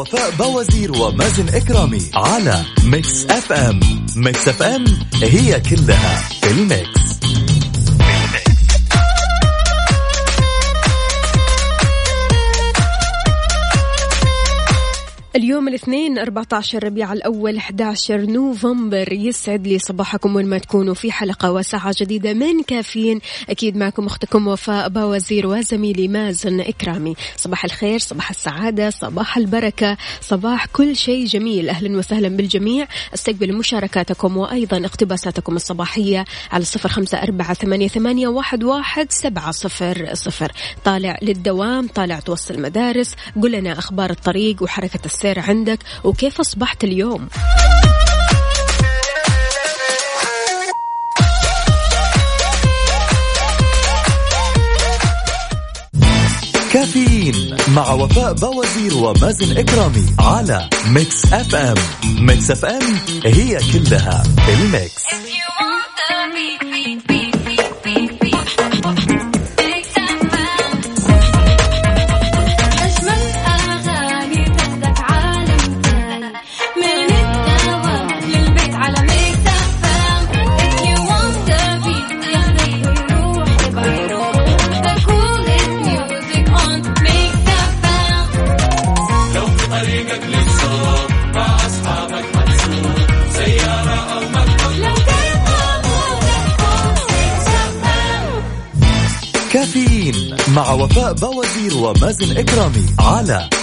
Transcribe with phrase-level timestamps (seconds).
[0.00, 3.80] وفاء باوزير ومازن إكرامي على Mix FM
[4.16, 4.84] Mix FM
[5.22, 6.99] هي كلها في ال Mix.
[15.50, 21.52] اليوم الاثنين 14 ربيع الأول 11 نوفمبر يسعد لي صباحكم وين ما تكونوا في حلقة
[21.52, 23.20] وساعة جديدة من كافيين.
[23.48, 27.14] أكيد معكم أختكم وفاء باوزير وزميلي مازن إكرامي.
[27.36, 31.68] صباح الخير صباح السعادة صباح البركة صباح كل شيء جميل.
[31.68, 32.86] أهلا وسهلا بالجميع.
[33.14, 40.52] أستقبل مشاركاتكم وأيضا اقتباساتكم الصباحية على صفر خمسة أربعة ثمانية, واحد, واحد سبعة صفر صفر.
[40.84, 47.28] طالع للدوام طالع توصل مدارس قل لنا أخبار الطريق وحركة السير عندك وكيف أصبحت اليوم؟
[56.72, 61.74] كافيين مع وفاء باوزير ومازن إكرامي على Mix FM.
[62.20, 62.82] ميكس أف أم
[63.24, 65.04] هي كلها في الميكس.
[66.10, 67.19] أجمل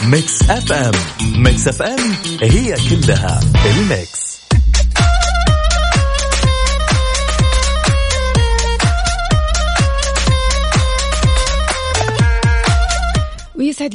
[0.08, 0.92] Mix FM.
[1.44, 4.27] Mix FM هي كلها ال Mix.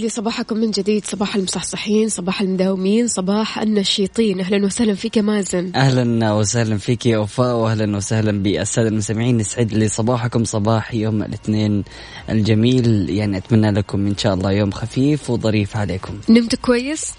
[0.03, 4.41] لي صباحكم من جديد صباح المصحصحين صباح المداومين صباح النشيطين.
[4.41, 5.73] أهلا وسهلا فيك يا مازن.
[5.75, 9.41] أهلا وسهلا فيك يا وفاء واهلا وسهلا بالسادة المستمعين.
[9.41, 11.85] يسعد لي صباحكم صباح يوم الاثنين
[12.31, 13.11] الجميل.
[13.11, 16.15] يعني أتمنى لكم إن شاء الله يوم خفيف وظريف عليكم.
[16.29, 17.12] نمت كويس؟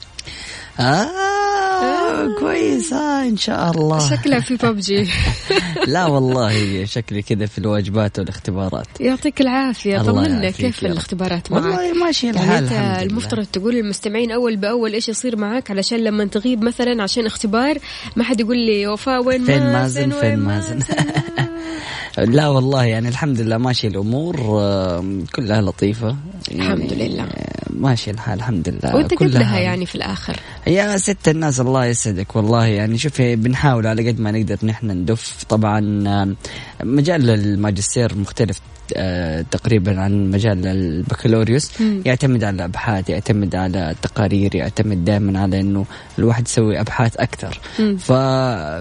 [0.79, 2.93] آه كويس.
[2.93, 4.09] آه إن شاء الله.
[4.09, 5.07] شكلها في ببجي
[5.87, 8.87] لا والله شكلي كذا في الواجبات والاختبارات.
[8.99, 9.97] يعطيك العافية.
[9.97, 10.85] طمنا كيف.
[10.85, 13.01] الاختبارات معك؟ والله ماشي يعني الحال الحمد لله.
[13.03, 17.77] المفترض تقول للمستمعين أول بأول إيش يصير معك؟ علشان لما تغيب مثلا عشان اختبار
[18.15, 20.79] ما حد يقول لي وفاء وين فين مازن؟ مازن فين وين مازن؟
[22.17, 24.35] لا والله يعني الحمد لله ماشي الأمور
[25.35, 26.15] كلها لطيفة.
[26.51, 27.23] يعني الحمد لله.
[27.23, 28.95] آه، ماشي الحال الحمد لله.
[28.95, 29.85] وأنت كلها- قدها يعني.
[29.85, 30.39] في الآخر.
[30.67, 32.65] يا ست الناس الله يسعدك والله.
[32.65, 35.43] يعني شوفي بنحاول على قد ما نقدر نحن ندف.
[35.49, 36.35] طبعا
[36.83, 38.61] مجال الماجستير مختلف
[38.95, 42.01] آه، تقريبا عن مجال البكالوريوس مم.
[42.05, 45.85] يعتمد على الأبحاث يعتمد على التقارير يعتمد دائما على إنه
[46.19, 47.59] الواحد يسوي أبحاث أكثر.
[47.97, 48.09] ف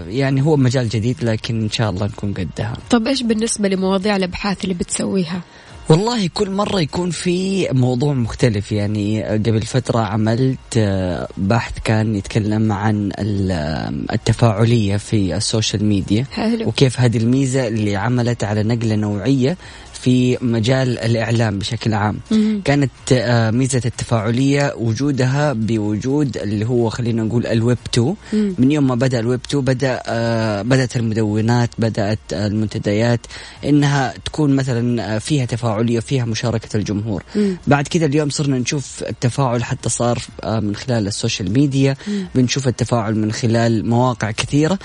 [0.08, 4.64] يعني هو مجال جديد لكن إن شاء الله نكون قدها طب إيش بالنسبة لمواضيع الأبحاث
[4.64, 5.40] اللي بتسويها
[5.88, 8.72] والله كل مرة يكون في موضوع مختلف.
[8.72, 16.24] يعني قبل فترة عملت آه، بحث كان يتكلم عن ال- التفاعلية في ال social media.
[16.32, 16.68] حلو.
[16.68, 19.56] وكيف هذه الميزة اللي عملت على نقلة نوعية
[20.02, 22.18] في مجال الإعلام بشكل عام.
[22.64, 28.54] كانت آه، ميزة التفاعلية وجودها بوجود اللي هو خلينا نقول الويب 2 مم.
[28.58, 33.20] من يوم ما بدأ الويب 2 بدأ آه، بدأت المدونات بدأت المنتديات
[33.64, 37.22] إنها تكون مثلا آه، فيها تفاعلية فيها مشاركة الجمهور.
[37.66, 41.96] بعد كذا اليوم صرنا نشوف التفاعل حتى صار من خلال السوشيال ميديا.
[42.34, 44.78] بنشوف التفاعل من خلال مواقع كثيرة.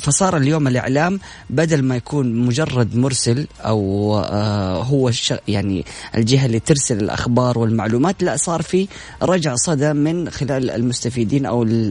[0.00, 1.20] فصار اليوم الإعلام
[1.50, 3.83] بدل ما يكون مجرد مرسل أو
[4.18, 5.84] آه، هو الش- يعني
[6.16, 8.22] الجهة اللي ترسل الأخبار والمعلومات.
[8.22, 8.88] لا صار في
[9.22, 11.46] رجع صدى من خلال المستفيدين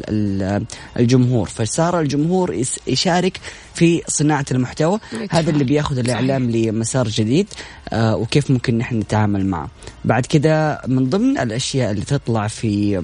[0.09, 0.65] ال-
[0.99, 1.49] الجمهور.
[1.49, 3.39] فصار الجمهور يشارك
[3.73, 4.99] في صناعة المحتوى.
[5.29, 7.47] هذا اللي بياخذ الإعلام لمسار جديد.
[7.89, 9.69] آه، وكيف ممكن نحن نتعامل معه.
[10.05, 13.01] بعد كده من ضمن الأشياء اللي تطلع في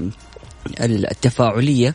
[0.80, 1.94] التفاعلية آه،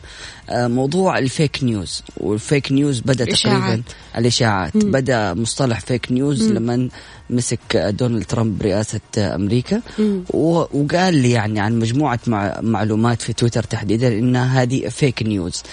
[0.51, 2.03] موضوع ال fake news.
[2.17, 3.25] وال fake news بدأ.
[3.25, 3.83] تقريبا
[4.17, 4.77] الإشاعات.
[4.77, 6.89] بدأ مصطلح fake news لما
[7.29, 9.81] مسك دونالد ترامب رئاسه أمريكا.
[10.29, 15.63] و- وقال لي يعني عن مجموعة مع معلومات في تويتر تحديدا انها هذه fake news.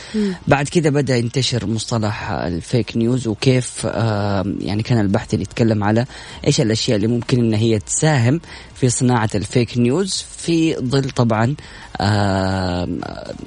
[0.48, 6.06] بعد كذا بدأ ينتشر مصطلح الفيك نيوز وكيف آه، يعني كان البحث اللي يتكلم على
[6.46, 8.40] إيش الأشياء اللي ممكن إن هي تساهم
[8.74, 11.54] في صناعة الفيك نيوز في ظل طبعا
[12.00, 12.88] آه،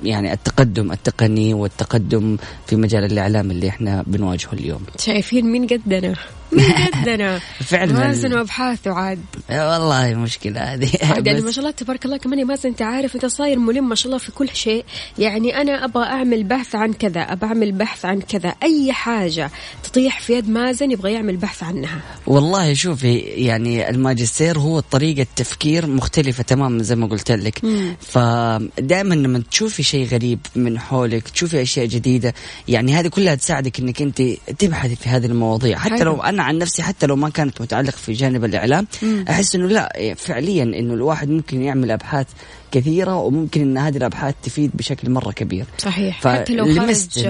[0.04, 4.81] يعني التقدم التقني والتقدم في مجال الإعلام اللي إحنا بنواجهه اليوم.
[5.00, 6.15] شايفين مين قدنا؟
[6.51, 7.39] مين قدنا
[7.69, 7.94] فعلا.
[7.94, 9.19] مازن وأبحاثه عاد.
[9.50, 10.89] يا والله مشكلة هذه.
[11.03, 13.89] عاد يعني ما شاء الله تبارك الله كمان يا مازن أنت عارف انت صاير ملم
[13.89, 14.86] ما شاء الله في كل شيء.
[15.18, 18.56] يعني أنا أبغى أعمل بحث عن كذا أبغى أعمل بحث عن كذا.
[18.63, 19.51] أي حاجة
[19.83, 22.00] تطيح في يد مازن يبغى يعمل بحث عنها.
[22.27, 27.62] والله شوفي يعني الماجستير هو طريقة تفكير مختلفة تماما زي ما قلت لك.
[28.00, 32.33] فدائما لما تشوفي شيء غريب من حولك تشوفي أشياء جديدة
[32.68, 34.21] يعني هذه كلها تساعدك أنك أنت
[34.59, 35.77] تبحثي في هذه المواضيع.
[35.77, 36.03] حتى.
[36.03, 38.87] لو أنا عن نفسي حتى لو ما كانت متعلق في جانب الإعلام
[39.29, 42.27] أحس أنه لا فعليا أنه الواحد ممكن يعمل أبحاث
[42.71, 45.65] كثيرة وممكن أن هذه الأبحاث تفيد بشكل مرة كبير.
[45.77, 46.21] صحيح.
[46.21, 47.25] ف- حتى لو خرج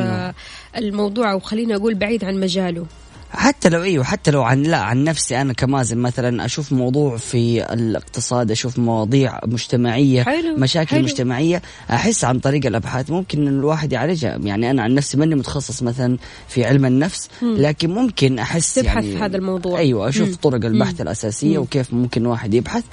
[0.78, 2.86] الموضوع أو خلينا أقول بعيد عن مجاله
[3.36, 7.74] حتى لو إيوه حتى لو عن لا عن نفسي أنا كمازن مثلا أشوف موضوع في
[7.74, 11.04] الاقتصاد أشوف مواضيع مجتمعية حلو، مشاكل حلو.
[11.04, 13.12] مجتمعية أحس عن طريق الأبحاث.
[13.12, 14.38] ممكن إن الواحد يعالجها.
[14.44, 16.18] يعني أنا عن نفسي ماني متخصص مثلا
[16.48, 19.80] في علم النفس لكن ممكن أحس تبحث يعني في هذا الموضوع.
[19.80, 20.36] أيوه أشوف مم.
[20.36, 22.84] طرق البحث الأساسية وكيف ممكن واحد يبحث.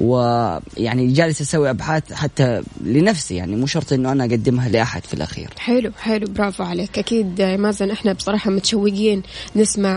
[0.00, 5.50] ويعني جالس أسوي أبحاث حتى لنفسي يعني مو شرط إنه أنا أقدمها لأحد في الأخير.
[5.58, 6.26] حلو حلو.
[6.26, 6.98] برافو عليك.
[6.98, 9.22] أكيد مازن إحنا بصراحة متشوقين
[9.56, 9.91] نسمع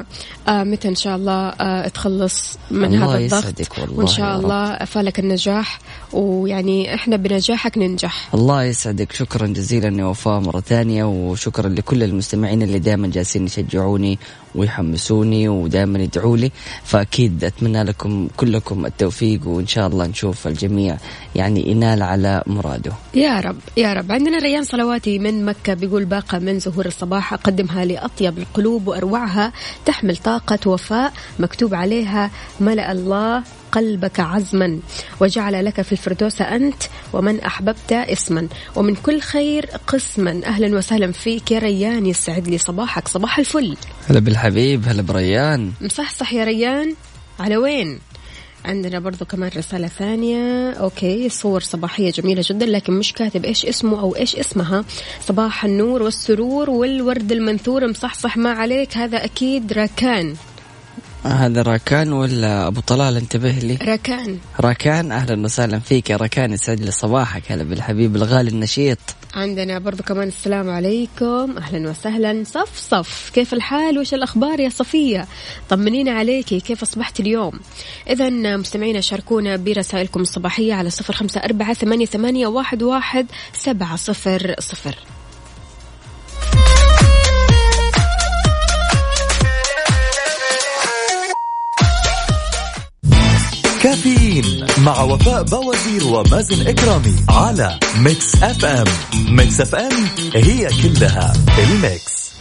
[0.48, 4.40] آه متى إن شاء الله آه تخلص من الله هذا الضغط وإن شاء.
[4.40, 5.80] الله فالك النجاح
[6.16, 8.30] ويعني إحنا بنجاحك ننجح.
[8.34, 9.12] الله يسعدك.
[9.12, 14.20] شكرا جزيلا يا وفاء مرة ثانية وشكرا لكل المستمعين اللي دائما جالسين يشجعوني
[14.56, 16.52] ويحمسوني ودائما يدعوا لي.
[16.84, 20.98] فأكيد أتمنى لكم كلكم التوفيق وإن شاء الله نشوف الجميع
[21.36, 22.92] يعني ينال على مراده.
[23.14, 24.12] يا رب يا رب.
[24.12, 29.54] عندنا ريان صلواتي من مكة بيقول باقة من زهور الصباح أقدمها لأطيب القلوب وأروعها
[29.86, 33.44] تحمل طاقة وفاء مكتوب عليها ملأ الله.
[33.76, 34.80] قلبك عزما
[35.20, 36.84] وجعل لك في الفردوس أنت
[37.14, 38.48] ومن أحببت اسما.
[38.76, 40.42] ومن كل خير قسما.
[40.46, 42.06] أهلا وسهلا فيك يا ريان.
[42.06, 43.08] يسعد لي صباحك.
[43.08, 43.78] صباح الفل.
[44.10, 44.84] هلا بالحبيب.
[44.88, 45.72] هلا بريان.
[45.82, 46.96] مصحصح يا ريان.
[47.40, 48.00] على وين؟
[48.66, 50.72] عندنا برضو كمان رسالة ثانية.
[50.72, 51.30] okay.
[51.30, 54.86] صور صباحية جميلة جدا لكن مش كاتب إيش اسمه أو إيش اسمها.
[55.28, 57.88] صباح النور والسرور والورد المنثور.
[57.88, 58.98] مصحصح ما عليك.
[58.98, 60.36] هذا أكيد راكان.
[61.26, 63.78] هذا راكان ولا أبو طلال؟ انتبه لي.
[63.82, 64.38] راكان.
[64.60, 69.00] راكان أهلا وسهلا فيك يا راكان يسعد لي صباحك هلا بالحبيب الغالي النشيط.
[69.34, 71.58] عندنا برضو كمان السلام عليكم.
[71.58, 72.44] أهلا وسهلا.
[72.44, 73.32] صف صف.
[73.34, 75.28] كيف الحال؟ وش الأخبار يا صفية؟
[75.70, 77.60] طمنينا عليكي كيف أصبحت اليوم؟
[78.10, 84.56] إذا مستمعينا شاركونا برسائلكم الصباحية على صفر خمسة أربعة ثمانية, ثمانية واحد, واحد سبعة صفر
[84.60, 84.96] صفر.
[93.86, 98.86] كافيين مع وفاء بوازير ومازن إكرامي على Mix FM
[99.36, 102.32] Mix FM هي كلها ال mix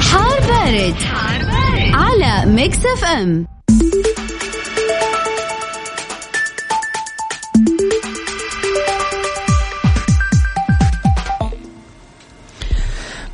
[0.00, 1.94] حار بارد, حار بارد.
[1.94, 3.46] على Mix FM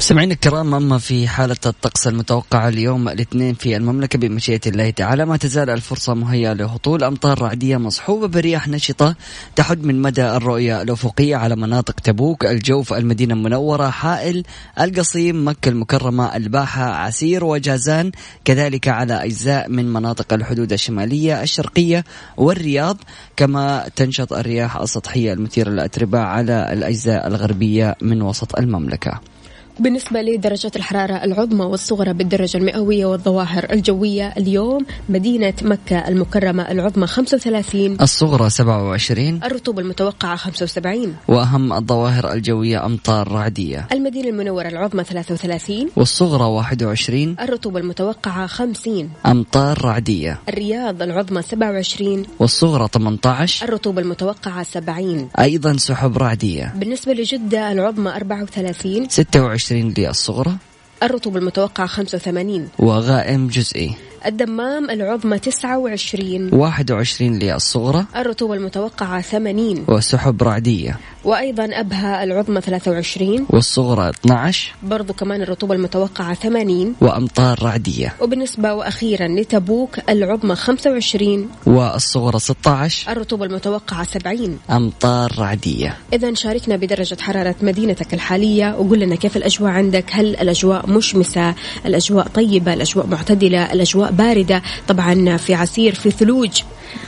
[0.03, 5.37] مستمعينا الكرام أما في حالة الطقس المتوقعة اليوم الاثنين في المملكة بمشيئة الله تعالى ما
[5.37, 7.05] تزال الفرصة مهيئة لهطول.
[7.05, 9.15] أمطار رعدية مصحوبة برياح نشطة
[9.57, 14.45] تحد من مدى الرؤية الأفقية على مناطق تبوك الجوف المدينة المنورة حائل
[14.81, 18.13] القصيم مكة المكرمة الباحة عسير وجازان
[18.45, 22.05] كذلك على أجزاء من مناطق الحدود الشمالية الشرقية
[22.37, 22.97] والرياض
[23.37, 29.32] كما تنشط الرياح السطحية المثيرة للأتربة على الأجزاء الغربية من وسط المملكة.
[29.81, 37.97] بالنسبة لدرجات الحرارة العظمى والصغرى بالدرجة المئوية والظواهر الجوية اليوم مدينة مكة المكرمة العظمى 35
[38.01, 43.87] الصغرى 27 الرطوبة المتوقعة 75 وأهم الظواهر الجوية أمطار رعدية.
[43.93, 50.39] المدينة المنورة العظمى 33 والصغرى 21 الرطوبة المتوقعة 50 أمطار رعدية.
[50.49, 56.73] الرياض العظمى 27 والصغرى 18 الرطوبة المتوقعة 70 أيضا سحب رعدية.
[56.77, 60.57] بالنسبة لجدة العظمى 34 26 للصغرى
[61.03, 63.95] الرطوبة المتوقعة 85 وغائم جزئي.
[64.27, 74.11] الدمام العظمى 29 21 للصغرى الرطوبة المتوقعة 80 وسحب رعدية وأيضا أبها العظمى 23 والصغرى
[74.11, 83.13] 12 برضو كمان الرطوبة المتوقعة 80 وأمطار رعدية وبالنسبة وأخيرا لتبوك العظمى 25 والصغرى 16
[83.13, 89.71] الرطوبة المتوقعة 70 أمطار رعدية إذا شاركنا بدرجة حرارة مدينتك الحالية وقول لنا كيف الأجواء
[89.71, 90.05] عندك.
[90.11, 91.55] هل الأجواء مشمسة؟
[91.87, 96.63] الأجواء طيبة؟ الأجواء معتدلة؟ الأجواء باردة طبعا في عسير في ثلوج.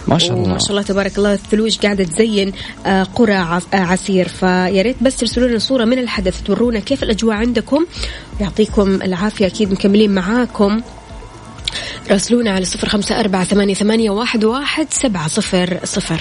[0.08, 0.48] ما شاء الله.
[0.48, 2.52] وما شاء الله تبارك الله الثلوج قاعدة تزين
[2.86, 4.28] آه، قرى آه، عسير.
[4.28, 7.86] فيا ريت بس ترسلوا لنا صورة من الحدث تورونا كيف الأجواء عندكم.
[8.40, 10.80] يعطيكم العافية أكيد مكملين معاكم.
[12.10, 16.20] راسلونا على صفر خمسة أربعة ثمانية, ثمانية واحد, واحد سبعة صفر صفر.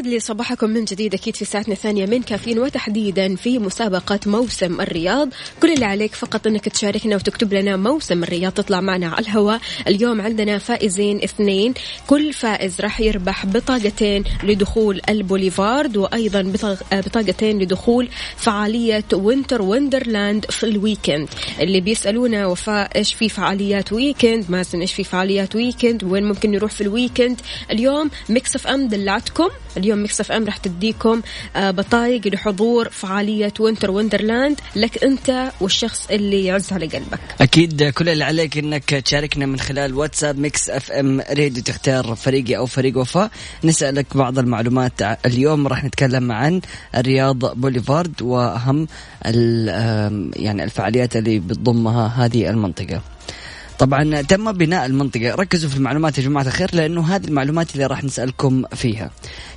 [0.00, 4.20] لا ويسعد لي صباحكم من جديد أكيد في ساعتنا الثانية من كافيين وتحديدا في مسابقة
[4.26, 5.28] موسم الرياض.
[5.62, 8.52] كل اللي عليك فقط أنك تشاركنا وتكتب لنا موسم الرياض.
[8.52, 9.60] تطلع معنا على الهواء.
[9.88, 11.74] اليوم عندنا فائزين اثنين.
[12.06, 20.71] كل فائز راح يربح بطاقتين لدخول البوليفارد بطاق- بطاقتين لدخول فعالية Winter Wonderland في ال
[20.71, 21.28] weekend.
[21.60, 26.72] اللي بيسألونا وفاء إيش في فعاليات weekend؟ مازن إيش في فعاليات weekend؟ وين ممكن نروح
[26.72, 27.40] في ال weekend؟
[27.70, 29.48] اليوم Mix FM دلعتكم.
[29.76, 31.20] اليوم Mix FM راح تديكم
[31.56, 38.08] آه، بطايق لحضور فعالية Winter Wonderland لك انت والشخص اللي يعز على قلبك أكيد كل
[38.08, 43.30] اللي عليك إنك تشاركنا من خلال واتساب Mix FM Radio تختار فريقي أو فريق وفاء.
[43.64, 46.60] نسألك بعض المعلومات اليوم راح نتكلم عن
[46.96, 48.22] الرياض بوليفارد
[49.26, 53.02] آم، يعني الفعاليات اللي بتضمها هذه المنطقة.
[53.80, 55.34] طبعا تم بناء المنطقة.
[55.34, 59.10] ركزوا في المعلومات يا جماعة الخير لأنه هذه المعلومات اللي راح نسألكم فيها.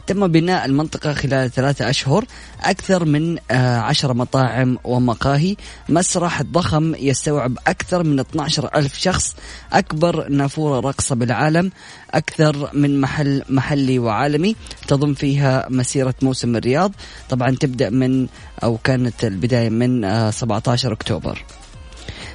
[0.07, 2.25] تم بناء المنطقة خلال ثلاثة أشهر
[2.61, 5.55] أكثر من آه، عشر مطاعم ومقاهي.
[5.89, 9.35] مسرح ضخم يستوعب أكثر من 12 ألف شخص.
[9.73, 11.71] أكبر نافورة رقصة بالعالم
[12.11, 14.55] أكثر من محل محلي وعالمي.
[14.87, 16.91] تضم فيها مسيرة موسم الرياض.
[17.29, 18.27] طبعا تبدأ من
[18.63, 21.45] أو كانت البداية من آه، 17 أكتوبر.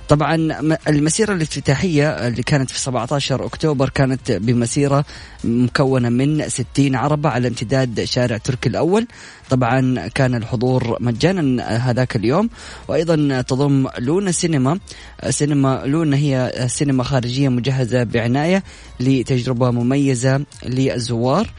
[0.09, 0.37] طبعا
[0.89, 5.05] المسيرة الافتتاحية اللي كانت في 17 أكتوبر كانت بمسيرة
[5.45, 9.07] مكونة من 60 عربة على امتداد شارع تركي الأول.
[9.51, 12.51] طبعا كان الحضور مجانا هذاك اليوم.
[12.89, 14.79] وأيضا تضم لونا سينما.
[15.31, 18.63] سينما لونا هي سينما خارجية مجهزة بعناية
[19.01, 21.51] لتجربة مميزة للزوار.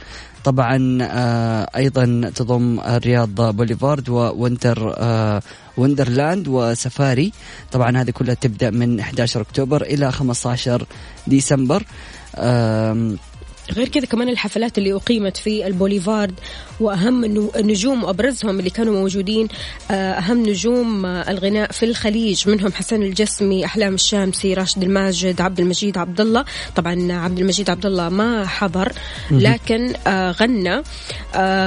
[0.44, 5.42] طبعا آه، أيضا تضم الرياض بوليفارد ووينتر آه،
[5.78, 7.32] Wonderland وسفاري.
[7.72, 10.86] طبعا هذه كلها تبدأ من 11 أكتوبر إلى 15
[11.28, 11.84] ديسمبر.
[13.72, 16.34] غير كذا كمان الحفلات اللي أقيمت في البوليفارد
[16.80, 19.48] وأهم النو- النجوم وأبرزهم اللي كانوا موجودين
[19.92, 25.60] آه، أهم نجوم آه، الغناء في الخليج منهم حسين الجسمي أحلام الشامسي راشد الماجد عبد
[25.60, 26.46] المجيد عبد الله
[26.76, 28.92] طبعا عبد المجيد عبد الله ما حضر
[29.32, 30.82] لكن آه، غنى.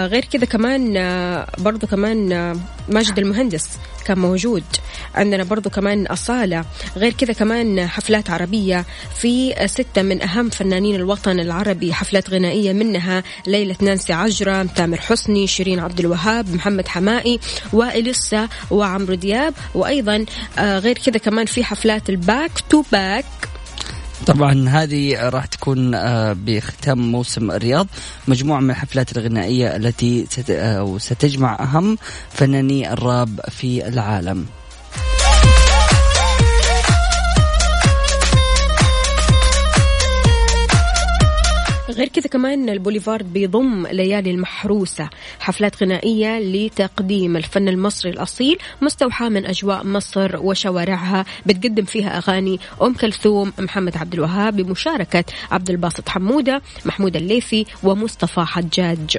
[0.07, 0.95] غير كذا كمان
[1.59, 2.29] برضو كمان
[2.89, 3.69] ماجد المهندس
[4.05, 4.63] كان موجود.
[5.15, 6.65] عندنا برضو كمان أصالة.
[6.97, 8.85] غير كذا كمان حفلات عربية.
[9.21, 15.47] في ستة من أهم فنانين الوطن العربي حفلات غنائية منها ليلة نانسي عجرم تامر حسني
[15.47, 17.41] شيرين عبد الوهاب محمد حماقي
[17.73, 20.25] وإليسا وعمرو دياب وأيضا
[20.59, 23.25] آه، غير كذا كمان في حفلات ال back to back.
[24.27, 27.87] طبعا هذه راح تكون آه، بختام موسم الرياض
[28.29, 31.99] مجموعة من الحفلات الغنائية التي آه، ستجمع أهم
[32.31, 34.47] فناني الراب في العالم.
[41.93, 45.11] غير كذا كمان البوليفارد بيضم ليالي المحروسة.
[45.41, 51.25] حفلات غنائية لتقديم الفن المصري الأصيل مستوحاة من أجواء مصر وشوارعها.
[51.47, 58.41] بتقدم فيها أغاني أم كلثوم محمد عبد الوهاب بمشاركة عبد الباسط حمودة محمود الليثي ومصطفى
[58.41, 59.19] حجاج.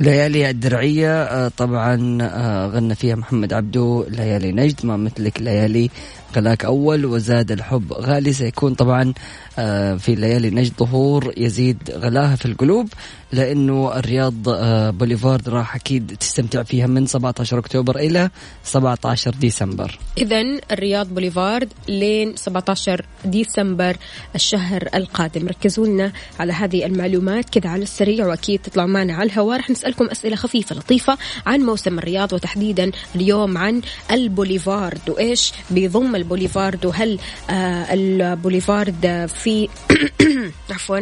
[0.00, 4.04] ليالي الدرعية آه، طبعا آه، غنى فيها محمد عبدو.
[4.08, 5.90] ليالي نجد ما مثلك ليالي
[6.36, 7.92] غلاك أول وزاد الحب.
[7.92, 9.12] غالي سيكون طبعا
[9.58, 12.88] آه، في ليالي نجد ظهور يزيد غلاها في القلوب
[13.32, 18.30] لأنه الرياض آه، بوليفارد راح أكيد تستمتع فيها من 17 أكتوبر إلى
[18.64, 19.98] 17 ديسمبر.
[20.18, 23.96] إذا الرياض بوليفارد لين 17 ديسمبر
[24.34, 25.48] الشهر القادم.
[25.48, 29.58] ركزوا لنا على هذه المعلومات كذا على السريع وأكيد تطلعوا معنا على الهواء.
[29.58, 33.80] رح نسألكم أسئلة خفيفة لطيفة عن موسم الرياض وتحديدا اليوم عن
[34.10, 35.00] البوليفارد.
[35.08, 37.18] وإيش بيضم البوليفارد وهل
[37.50, 39.68] آه البوليفارد في
[40.70, 41.00] عفوا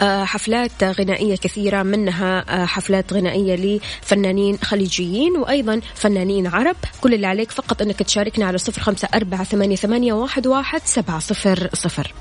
[0.00, 6.76] حفلات غنائية كثيرة منها آه، حفلات غنائية لفنانين خليجيين وأيضا فنانين عرب.
[7.00, 12.14] كل اللي عليك فقط أنك تشاركنا على صفر خمسة أربعة ثمانية, واحد سبعة صفر صفر.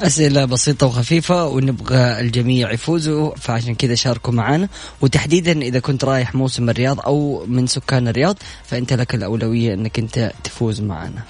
[0.00, 4.68] أسئلة بسيطة وخفيفة ونبغى الجميع يفوزوا فعشان كذا شاركوا معنا
[5.00, 10.32] وتحديدا إذا كنت رايح موسم الرياض أو من سكان الرياض فأنت لك الأولوية أنك أنت
[10.44, 11.22] تفوز معنا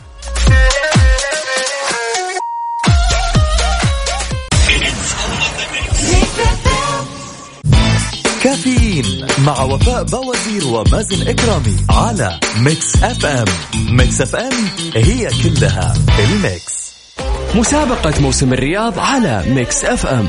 [8.43, 13.45] كافيين مع وفاء بوازير ومازن إكرامي على Mix FM.
[13.91, 14.53] Mix FM
[14.95, 16.93] هي كلها ال mix.
[17.55, 20.29] مسابقة موسم الرياض على Mix FM.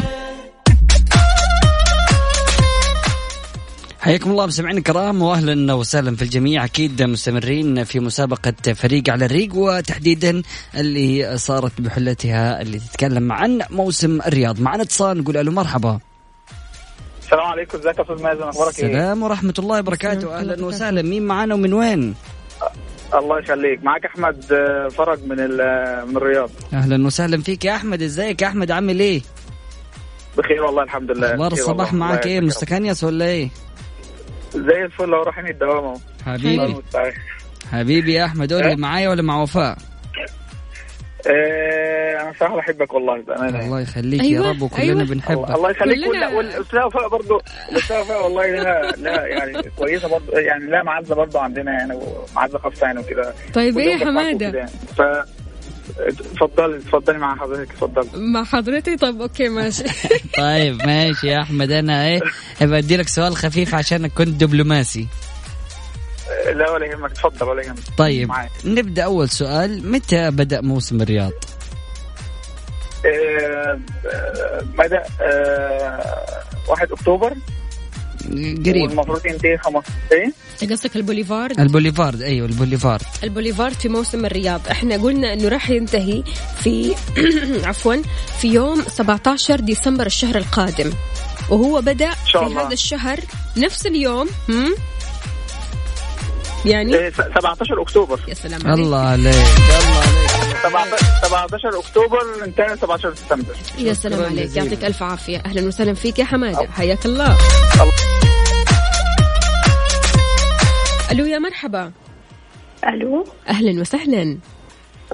[4.00, 6.66] حياكم الله مستمعينا الكرام واهلا وسهلا في الجميع.
[6.66, 10.42] أكيد مستمرين في مسابقة فريق على الريق وتحديدا
[10.76, 14.60] اللي صارت بحلتها اللي تتكلم عن موسم الرياض.
[14.60, 16.00] معنا اتصال نقول ألو مرحبا.
[17.24, 20.40] السلام عليكم ازيك يا أستاذ مازن؟ أخبارك إيه؟ السلام ورحمة الله وبركاته.
[20.40, 21.02] أهلا وسهلا.
[21.02, 22.16] مين معنا ومن وين؟
[23.14, 23.84] الله يخليك.
[23.84, 26.50] معاك أحمد آه، فرج من ال- من الرياض.
[26.74, 28.02] أهلا وسهلا فيك يا أحمد.
[28.02, 29.22] إزيك يا أحمد؟ عامل إيه؟
[30.38, 31.32] بخير والله الحمد لله.
[31.34, 32.44] أخبار الصباح الله إيه؟ يخليك.
[32.44, 33.50] مستكنيس ولا إيه؟
[34.56, 35.98] زي الفل أهو رايحين الدوام أهو.
[36.26, 36.76] حبيبي.
[37.72, 38.54] حبيبي يا أحمد.
[38.54, 39.78] قول لي معايا ولا مع وفاء؟ آه،
[41.28, 45.04] أنا صراحة بحبك والله بأمانة الله يخليك أيوة، يا رب وكلنا أيوة.
[45.04, 45.50] بنحبك.
[45.56, 47.42] الله يخليك كلنا- وال- والاستاذ وفاء برضه
[48.24, 51.94] والله لا لا يعني كويسة برضه يعني لا معزة برضه عندنا يعني
[52.34, 53.34] ومعزة خاصة يعني وكده.
[53.54, 54.72] طيب إيه حمادة؟ وكده يعني.
[54.98, 55.02] ف
[56.00, 58.08] اتفضلي اتفضلي مع حضرتك اتفضلي.
[58.34, 59.84] مع حضرتي طب أوكي ماشي.
[60.38, 61.72] طيب ماشي يا أحمد.
[61.72, 62.20] أنا إيه
[62.62, 65.08] ابى ادي لك سؤال خفيف عشان كنت دبلوماسي.
[66.54, 67.12] لا ولا يهمك.
[67.12, 67.80] اتفضل ولا يهمك.
[67.98, 68.52] طيب معاك.
[68.66, 69.92] نبدأ أول سؤال.
[69.92, 71.32] متى بدأ موسم الرياض؟
[73.06, 73.80] آه،
[74.14, 77.34] آه، بدأ آه، 1 أكتوبر.
[78.66, 78.82] قريب.
[78.90, 80.34] والمفروض ينتهي 15 إيه؟
[80.72, 83.02] قصدك ال Boulevard؟ ال Boulevard أيوه البوليفارد.
[83.24, 84.62] البوليفارد في موسم الرياض.
[84.72, 86.24] إحنا قلنا إنه راح ينتهي
[86.64, 86.96] في
[87.68, 87.96] عفوا
[88.42, 90.92] في يوم 17 ديسمبر الشهر القادم.
[91.50, 92.58] وهو بدأ في.
[92.58, 93.20] هذا الشهر
[93.58, 94.76] نفس اليوم هم؟
[96.66, 98.20] يعني؟ إيه، س- 17 أكتوبر.
[98.28, 98.80] يا سلام عليك.
[98.80, 99.36] الله عليك.
[100.66, 100.94] الله عليك.
[100.94, 104.56] 17 17 أكتوبر انتهى 17 ديسمبر يا سلام عليك.
[104.56, 105.38] يعطيك ألف عافية.
[105.46, 106.68] أهلا وسهلا فيك يا حمادة.
[106.72, 107.38] حياك الله.
[111.12, 111.92] ألو يا مرحبا.
[112.88, 113.26] ألو.
[113.50, 114.38] أهلا وسهلا.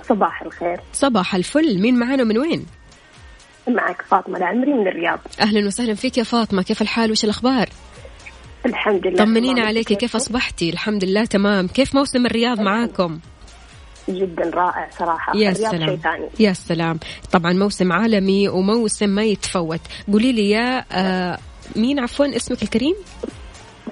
[0.10, 0.80] صباح الخير.
[0.94, 1.80] صباح الفل.
[1.82, 2.66] مين معانا من وين؟
[3.68, 5.20] معك فاطمة العمري من الرياض.
[5.42, 6.62] أهلا وسهلا فيك يا فاطمة.
[6.64, 7.70] كيف الحال؟ وش الأخبار؟
[8.66, 9.62] الحمد لله طمنينا.
[9.62, 11.68] عليكي كيف أصبحتي؟ الحمد لله تمام.
[11.68, 13.20] كيف موسم الرياض معاكم؟
[14.10, 15.38] جدا رائع صراحة.
[15.38, 15.96] يا سلام.
[15.96, 16.30] ثاني.
[16.40, 17.00] يا سلام.
[17.32, 19.82] طبعا موسم عالمي وموسم ما يتفوت.
[20.12, 21.38] قولي لي يا آه
[21.76, 22.96] مين عفوا اسمك الكريم؟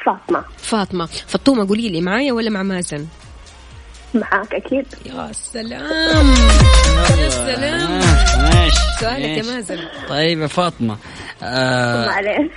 [0.06, 0.44] فاطمة.
[0.58, 1.06] فاطمة.
[1.06, 3.08] فطومة قولي لي معايا ولا مع مازن؟
[4.13, 4.86] معاك أكيد.
[5.06, 5.82] يا سلام.
[7.20, 8.00] يا سلام.
[8.41, 9.52] ماشي سؤالك يا.
[9.54, 9.78] مازن.
[10.10, 10.98] طيب يا فاطمة
[11.43, 12.10] آه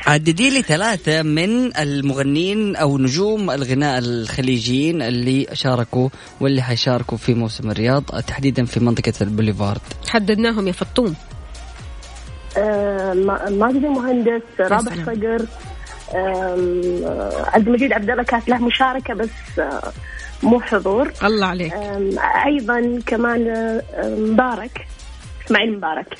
[0.06, 6.08] عددي لي ثلاثة من المغنيين أو نجوم الغناء الخليجيين اللي شاركوا
[6.40, 9.80] واللي حيشاركوا في موسم الرياض تحديدا في منطقة البوليفارد.
[10.08, 11.14] حددناهم يا فطوم.
[12.56, 14.94] آه، ما- ماجد المهندس رابح.
[15.06, 15.46] صقر
[16.14, 19.92] آه، عبد المجيد عبد الله كانت له مشاركة بس آه،
[20.42, 21.12] مو حضور.
[21.24, 21.72] الله عليك.
[22.46, 23.42] أيضا كمان
[24.04, 24.86] مبارك.
[25.46, 26.18] إسماعيل مبارك.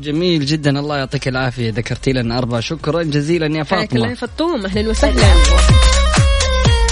[0.00, 0.78] جميل جدا.
[0.78, 1.70] الله يعطيك العافية.
[1.70, 2.60] ذكرتي لنا أربع.
[2.60, 4.66] شكرا جزيلا يا الله يا فاطمه فطوم.
[4.66, 5.93] أهلا وسهلا.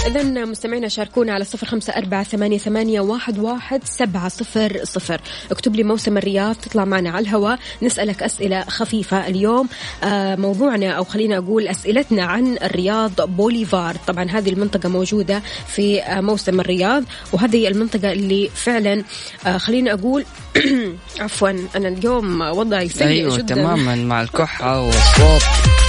[0.07, 5.21] إذا مستمعينا شاركونا على صفر خمسة أربعة ثمانية, ثمانية واحد, واحد سبعة صفر صفر.
[5.51, 9.69] اكتب لي موسم الرياض تطلع معنا على الهواء نسألك أسئلة خفيفة اليوم.
[10.03, 13.95] آه موضوعنا أو خلينا أقول أسئلتنا عن الرياض بوليفار.
[14.07, 19.03] طبعا هذه المنطقة موجودة في آه موسم الرياض وهذه المنطقة اللي فعلا
[19.45, 20.25] آه خلينا أقول
[21.19, 23.55] عفوا أنا اليوم وضعي سيء أيوه جدا.
[23.55, 25.82] تماما مع الكحة والصوت.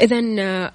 [0.00, 0.18] إذا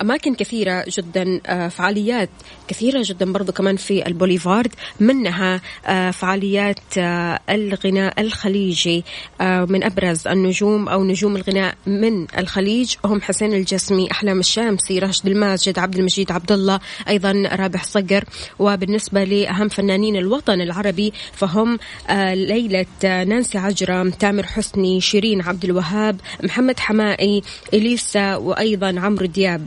[0.01, 2.29] أماكن كثيرة جدا آه، فعاليات
[2.67, 9.03] كثيرة جدا برضو كمان في البوليفارد منها آه، فعاليات آه، الغناء الخليجي.
[9.41, 15.27] آه، من أبرز النجوم أو نجوم الغناء من الخليج هم حسين الجسمي أحلام الشامسي راشد
[15.27, 18.23] الماجد عبد المجيد عبد الله أيضا رابح صقر.
[18.59, 25.65] وبالنسبة لأهم فنانين الوطن العربي فهم آه، ليلة آه، نانسي عجرم تامر حسني شيرين عبد
[25.65, 27.41] الوهاب محمد حمائي
[27.73, 29.65] إليسا وأيضا دياب.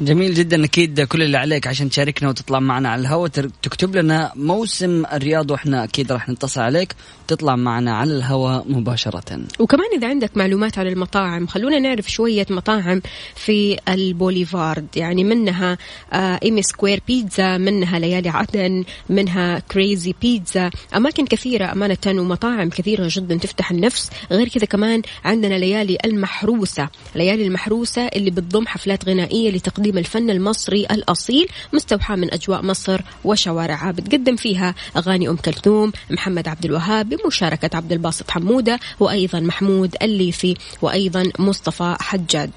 [0.00, 0.64] جميل جدا.
[0.64, 3.30] أكيد كل اللي عليك عشان تشاركنا وتطلع معنا على الهواء.
[3.62, 6.94] تكتب لنا موسم الرياض وإحنا أكيد راح نتصل عليك.
[7.24, 9.40] وتطلع معنا على الهواء مباشرة.
[9.58, 13.02] وكمان إذا عندك معلومات عن المطاعم خلونا نعرف شوية مطاعم
[13.34, 14.86] في البوليفارد.
[14.96, 15.78] يعني منها
[16.12, 20.70] آه إيمي Square Pizza منها ليالي عدن منها Crazy Pizza.
[20.96, 24.10] أماكن كثيرة أمانة ومطاعم كثيرة جدا تفتح النفس.
[24.30, 26.88] غير كذا كمان عندنا ليالي المحروسة.
[27.14, 33.92] ليالي المحروسة اللي بتضم حفلات غنائية لتقديم الفن المصري الأصيل مستوحاة من أجواء مصر وشوارعها.
[33.92, 40.56] بتقدم فيها أغاني أم كلثوم محمد عبد الوهاب بمشاركة عبد الباسط حمودة وأيضا محمود الليثي
[40.82, 42.50] وأيضا مصطفى حجاج.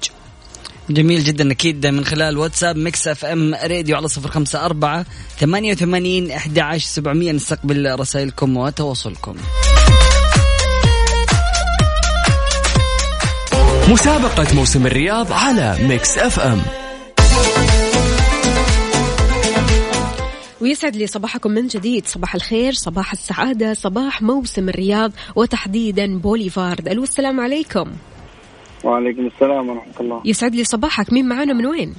[0.90, 5.06] جميل جدا أكيد من خلال واتساب Mix FM Radio على صفر خمسة أربعة
[5.38, 7.32] ثمانية وثمانين أحد عشر سبعمية.
[7.32, 9.36] نستقبل رسائلكم وتواصلكم.
[13.88, 16.79] مسابقة موسم الرياض على Mix FM.
[20.60, 22.06] ويسعد لي صباحكم من جديد.
[22.06, 26.88] صباح الخير صباح السعادة صباح موسم الرياض وتحديدا بوليفارد.
[26.88, 27.92] ألو السلام عليكم.
[28.84, 30.22] وعليكم السلام ورحمة الله.
[30.24, 31.12] يسعد لي صباحك.
[31.12, 31.94] مين معانا من وين؟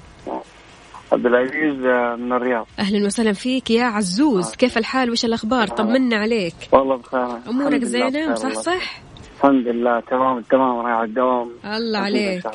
[1.12, 2.68] عبد العزيز آه، من الرياض.
[2.80, 4.56] أهلا وسهلا فيك يا عزوز.
[4.56, 6.56] كيف الحال؟ وش الأخبار؟ طمنا عليك.
[6.72, 7.20] والله بخير.
[7.22, 8.62] أمورك الحمد لله زينة؟ بخير صح والله.
[8.62, 9.02] صح؟
[9.38, 10.00] الحمد لله.
[10.00, 10.78] تمام تمام.
[10.78, 11.50] رايح على الدوام.
[11.66, 12.48] الله عليك.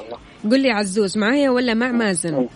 [0.51, 2.49] قل لي عزوز معايا ولا مع مازن؟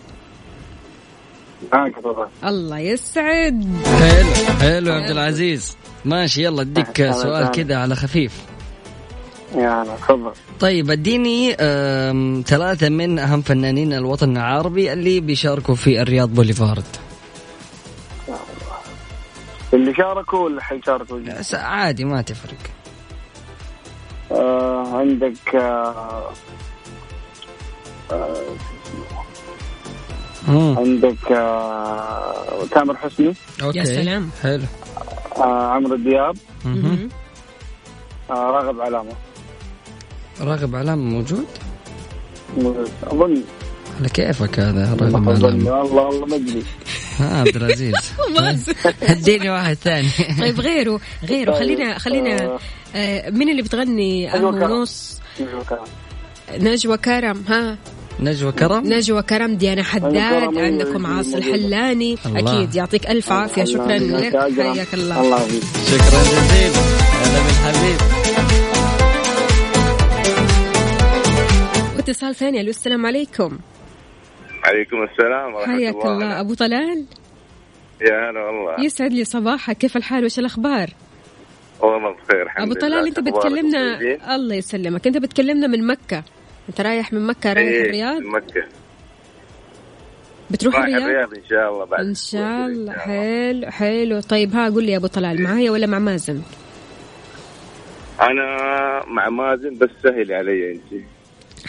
[2.43, 3.81] الله يسعد.
[3.85, 5.77] حلو حلو يا عبد العزيز.
[6.05, 7.51] ماشي يلا أديك سؤال.
[7.51, 8.41] كذا على خفيف.
[9.55, 10.31] يا هلا تفضل.
[10.59, 11.53] طيب أديني
[12.43, 16.85] ثلاثة من أهم فنانين الوطن العربي اللي بيشاركوا في الرياض بوليفارد.
[19.73, 21.19] اللي شاركوا ولا حيشاركوا
[21.53, 22.57] عادي ما تفرق.
[24.31, 26.31] آه عندك آه
[28.11, 28.35] آه
[30.47, 30.77] مم.
[30.77, 33.33] عندك آه تامر حسني.
[33.63, 33.79] أوكي.
[33.79, 34.29] يا سلام.
[34.43, 34.63] حلو.
[35.37, 36.37] آه عمرو دياب.
[38.29, 39.11] آه راغب علامة.
[40.41, 41.45] راغب علامة موجود؟
[43.03, 43.43] أظن.
[43.99, 45.45] على كيفك هذا راغب أظن.
[45.45, 46.63] علامة؟ والله والله ما أدري.
[47.19, 48.13] ها عبد العزيز.
[49.03, 50.07] اديني واحد ثاني.
[50.39, 51.51] طيب غيره غيره.
[51.51, 52.59] طيب، خلينا خلينا آه.
[52.95, 54.85] آه، مين اللي بتغني؟ نجوى كرم.
[56.57, 57.77] نجوى كرم ها.
[58.21, 58.93] نجوى كرم.
[58.93, 61.37] نجوى كرم ديانا حداد أيوة، عندكم أيوة، عاصي.
[61.37, 62.39] الحلاني الله.
[62.39, 63.63] أكيد يعطيك ألف عافية.
[63.63, 64.37] شكرا لك.
[64.37, 65.21] حياك الله.
[65.21, 65.39] الله
[65.91, 66.81] شكرا جزيلا.
[67.21, 67.97] هلا بالحبيب.
[71.95, 73.59] واتصال ثاني ألو السلام عليكم.
[74.63, 76.13] عليكم السلام ورحمة حياك الله.
[76.13, 77.05] الله أبو طلال.
[78.01, 78.85] يا هلا والله.
[78.85, 79.77] يسعد لي صباحك.
[79.77, 80.89] كيف الحال؟ وش الأخبار؟
[81.79, 83.99] والله بخير الحمد أبو طلال أنت بتكلمنا؟
[84.35, 85.07] الله يسلمك.
[85.07, 86.23] أنت بتكلمنا من مكة.
[86.69, 88.63] انت رايح من مكة رايح إيه، الرياض؟ من مكة.
[90.49, 92.93] بتروح رايح الرياض؟ الرياض إن شاء الله بعد إن شاء الله.
[92.93, 94.19] حلو حلو.
[94.19, 96.41] طيب ها قول لي يا أبو طلال معايا ولا مع مازن؟
[98.21, 98.45] أنا
[99.07, 101.03] مع مازن بس سهل علي أنت.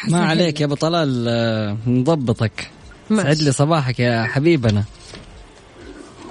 [0.09, 2.71] ما عليك يا أبو طلال آه، نضبطك.
[3.09, 4.85] سعد لي صباحك يا حبيبنا.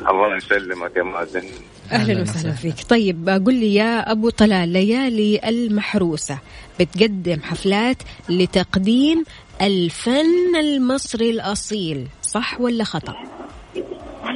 [0.10, 1.44] الله يسلمك يا مازن.
[1.92, 2.52] أهلا وسهلا.
[2.52, 2.76] فيك.
[2.90, 6.38] طيب قل لي يا أبو طلال ليالي المحروسة
[6.82, 7.98] بتقدم حفلات
[8.30, 9.24] لتقديم
[9.62, 13.14] الفن المصري الأصيل صح ولا خطأ؟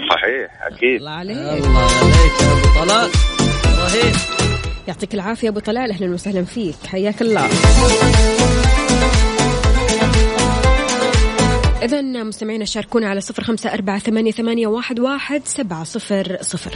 [0.10, 0.95] صحيح أكيد.
[0.99, 1.38] الله عليك.
[1.38, 3.12] الله عليك يا أبو طلال.
[3.65, 4.15] رهيب
[4.88, 6.75] يعطيك العافية أبو طلال أهلا وسهلا فيك.
[6.88, 7.49] حياك الله.
[11.84, 16.71] إذا مستمعينا شاركونا على صفر خمسة أربعة ثمانية, ثمانية واحد, واحد سبعة صفر صفر.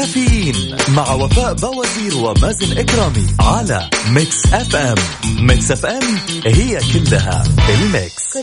[0.00, 4.94] كافيين مع وفاء باوزير ومازن إكرامي على Mix FM
[5.40, 6.02] Mix FM
[6.46, 8.36] هي كلها ال Mix.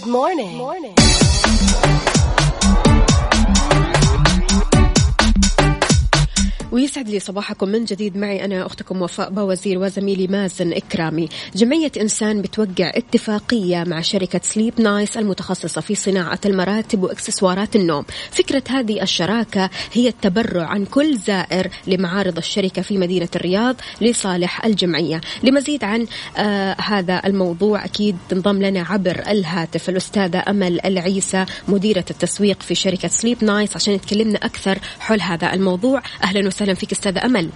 [6.77, 8.17] ويسعد لي صباحكم من جديد.
[8.17, 11.29] معي أنا أختكم وفاء باوزير وزميلي مازن إكرامي.
[11.55, 18.05] جمعية إنسان بتوقع اتفاقية مع شركة Sleep Nice المتخصصة في صناعة المراتب وإكسسوارات النوم.
[18.31, 25.21] فكرة هذه الشراكة هي التبرع عن كل زائر لمعارض الشركة في مدينة الرياض لصالح الجمعية.
[25.43, 32.61] لمزيد عن آه هذا الموضوع أكيد تنضم لنا عبر الهاتف الأستاذة أمل العيسى مديرة التسويق
[32.61, 37.49] في شركة Sleep Nice عشان تكلمنا أكثر حول هذا الموضوع أهلا وسهلا فيك أستاذة أمل.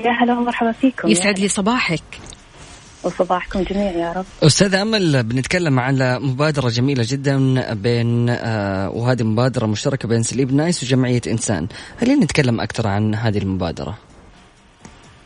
[0.00, 1.08] يا هلا ومرحبا فيكم.
[1.08, 2.02] يسعد لي صباحك.
[3.04, 4.24] وصباحكم جميع يا رب.
[4.42, 10.82] أستاذة أمل بنتكلم على مبادرة جميلة جدا بين آه وهذه مبادرة مشتركة بين Sleep Nice
[10.82, 11.68] وجمعية إنسان.
[12.00, 13.98] خلينا نتكلم أكثر عن هذه المبادرة.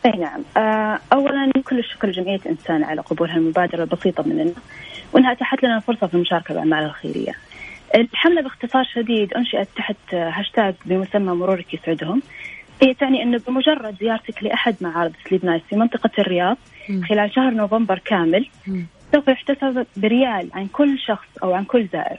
[0.05, 0.43] أي نعم.
[0.57, 4.51] آه، اولا كل الشكر لجمعية إنسان على قبولها المبادره البسيطة مننا
[5.13, 7.33] وإنها أتاحت لنا الفرصه في المشاركة بالاعمال الخيرية.
[7.95, 12.21] الحملة باختصار شديد أنشئت تحت هاشتاج بمسمى مرورك يسعدهم.
[12.81, 16.57] هي تعني إنه بمجرد زيارتك لأحد معارض Sleep Nice في منطقة الرياض
[17.09, 18.47] خلال شهر نوفمبر كامل
[19.13, 22.17] سوف يحتسب بريال عن كل شخص أو عن كل زائر.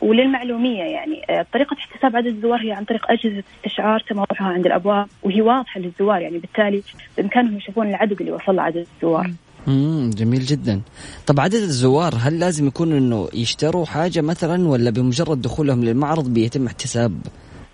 [0.00, 4.66] وللمعلومية يعني آه، طريقة احتساب عدد الزوار هي عن طريق أجهزة استشعار تم وضعها عند
[4.66, 6.82] الأبواب وهي واضحة للزوار يعني بالتالي
[7.16, 9.30] بإمكانهم يشوفون العدد اللي وصل له عدد الزوار.
[9.68, 10.80] امم جميل جدا.
[11.26, 16.66] طب عدد الزوار هل لازم يكون إنه يشتروا حاجة مثلا ولا بمجرد دخولهم للمعرض بيتم
[16.66, 17.12] احتساب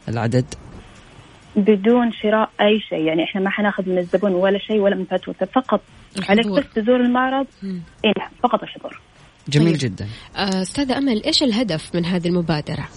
[0.08, 0.44] العدد؟
[1.56, 3.04] بدون شراء أي شيء.
[3.04, 5.80] يعني إحنا ما حناخذ من الزبون ولا شيء ولا من فاتورته فقط
[6.28, 6.60] عليك الحضور.
[6.60, 7.46] بس تزور المعرض.
[8.04, 9.00] إي نعم فقط الحضور.
[9.48, 9.90] جميل طيب.
[9.90, 10.06] جدا.
[10.36, 12.88] آه، أستاذة أمل إيش الهدف من هذه المبادرة؟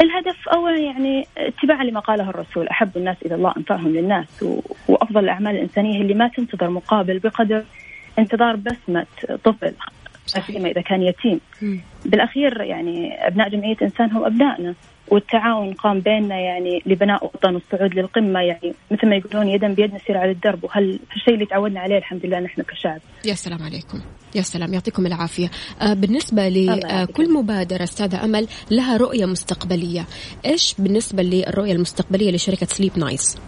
[0.00, 4.60] الهدف اولا يعني اتباعا لما قاله الرسول أحب الناس إلى الله أنفعهم للناس و...
[4.88, 7.64] وأفضل الأعمال الإنسانية هي اللي ما تنتظر مقابل بقدر
[8.18, 9.06] انتظار بسمة
[9.44, 9.72] طفل
[10.26, 11.40] سيما إذا كان يتيم.
[12.04, 14.74] بالأخير يعني أبناء جمعية إنسان هم أبنائنا.
[15.10, 20.18] والتعاون قام بيننا يعني لبناء وطن والصعود للقمة يعني مثل ما يقولون يدا بيد نسير
[20.18, 20.64] على الدرب.
[20.64, 23.00] وهل الشيء اللي تعودنا عليه الحمد لله نحن كشعب.
[23.24, 24.00] يا سلام عليكم.
[24.34, 25.50] يا سلام يعطيكم العافية.
[25.82, 26.48] آه، بالنسبة.
[26.48, 30.06] لكل مبادرة أستاذة أمل لها رؤية مستقبلية.
[30.46, 33.38] إيش بالنسبة للرؤية المستقبلية لشركة سليب نايس؟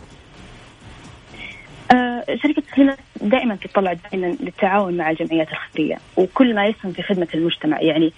[1.92, 7.29] آه، شركة سليمان دائما تطلع دائما للتعاون مع الجمعيات الخيرية وكل ما يسهم في خدمة
[7.35, 7.83] المجتمع.
[7.83, 8.12] يعني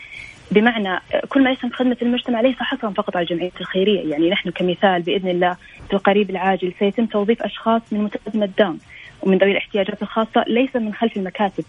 [0.52, 4.10] بمعنى كل ما يسهم في خدمة المجتمع ليس حصرا فقط على الجمعيات الخيرية.
[4.10, 5.56] يعني نحن كمثال بإذن الله
[5.88, 8.78] في القريب العاجل سيتم توظيف أشخاص من متلازمة داون
[9.22, 11.64] ومن ذوي الاحتياجات الخاصة ليس من خلف المكاتب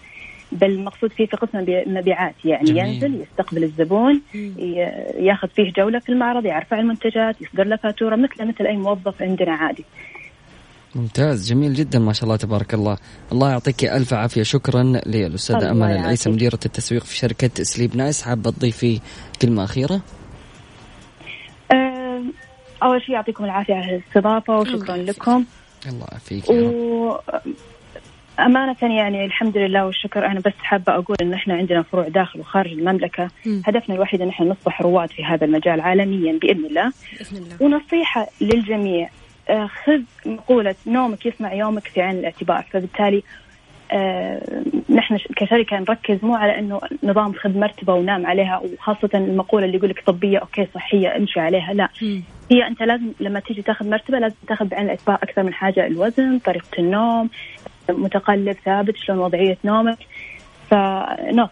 [0.51, 2.35] بل المقصود فيه في قسم مبي- مبيعات.
[2.45, 2.85] يعني جميل.
[2.85, 4.21] ينزل يستقبل الزبون
[5.19, 9.21] ياخذ فيه جولة في المعرض يعرف عن المنتجات يصدر له فاتورة مثل مثل أي موظف
[9.21, 9.85] عندنا عادي.
[10.95, 12.97] ممتاز جميل جدا ما شاء الله تبارك الله.
[13.31, 14.43] الله يعطيك ألف عافية.
[14.43, 15.99] شكرا امل يعافيك.
[15.99, 18.21] العيسى مديرة التسويق في شركة Sleep Nice.
[18.21, 18.99] حابه تضيفي
[19.41, 20.01] كلمة أخيرة؟
[21.73, 22.23] آه،
[22.83, 25.45] أول شيء يعطيكم العافية على الاستضافة وشكرا الله لكم.
[25.85, 26.73] الله يعافيك يا رب.
[26.73, 27.17] و
[28.39, 30.25] أمانة يعني الحمد لله والشكر.
[30.25, 33.29] أنا بس حابة أقول إن إحنا عندنا فروع داخل وخارج المملكة.
[33.45, 33.61] مم.
[33.65, 36.91] هدفنا الوحيد إن إحنا نصبح رواد في هذا المجال عالميا بإذن الله.
[37.19, 37.55] بإذن الله.
[37.61, 39.09] ونصيحة للجميع.
[39.49, 42.65] خذ مقولة نومك يصنع يومك في عين الاعتبار.
[42.71, 43.23] فبالتالي
[43.91, 49.77] آه، نحن كشركة نركز مو على إنه نظام خذ مرتبة ونام عليها وخاصة المقولة اللي
[49.77, 51.89] يقول لك طبية أوكي صحية امشي عليها لا.
[52.51, 56.39] هي أنت لازم لما تيجي تاخذ مرتبة لازم تاخذ بعين الاعتبار أكثر من حاجة الوزن
[56.39, 57.29] طريقة النوم
[57.89, 59.97] متقلب ثابت شلون وضعية نومك.
[60.71, 61.49] فنص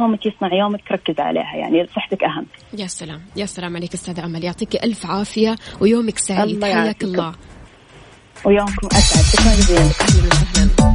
[0.00, 2.46] نومك يصنع يومك ركز عليها يعني صحتك أهم.
[2.78, 6.54] يا سلام يا سلام عليك أستاذة أمل يعطيك ألف عافية ويومك سعيد.
[6.54, 7.04] الله حياك.
[7.04, 7.34] الله.
[8.44, 9.24] ويومكم أسعد.
[9.24, 9.80] شكرا جزيلا.
[9.80, 10.94] لك أهلا وسهلا.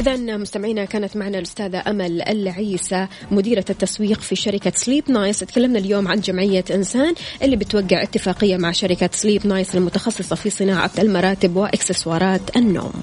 [0.00, 6.08] إذا مستمعينا كانت معنا الأستاذة أمل العيسى مديرة التسويق في شركة Sleep Nice تكلمنا اليوم
[6.08, 12.56] عن جمعية إنسان اللي بتوقع اتفاقية مع شركة Sleep Nice المتخصصة في صناعة المراتب وإكسسوارات
[12.56, 13.02] النوم.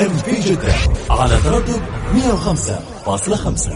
[0.00, 0.74] أم في جدة.
[1.10, 1.82] على تردد
[2.14, 3.72] 105.5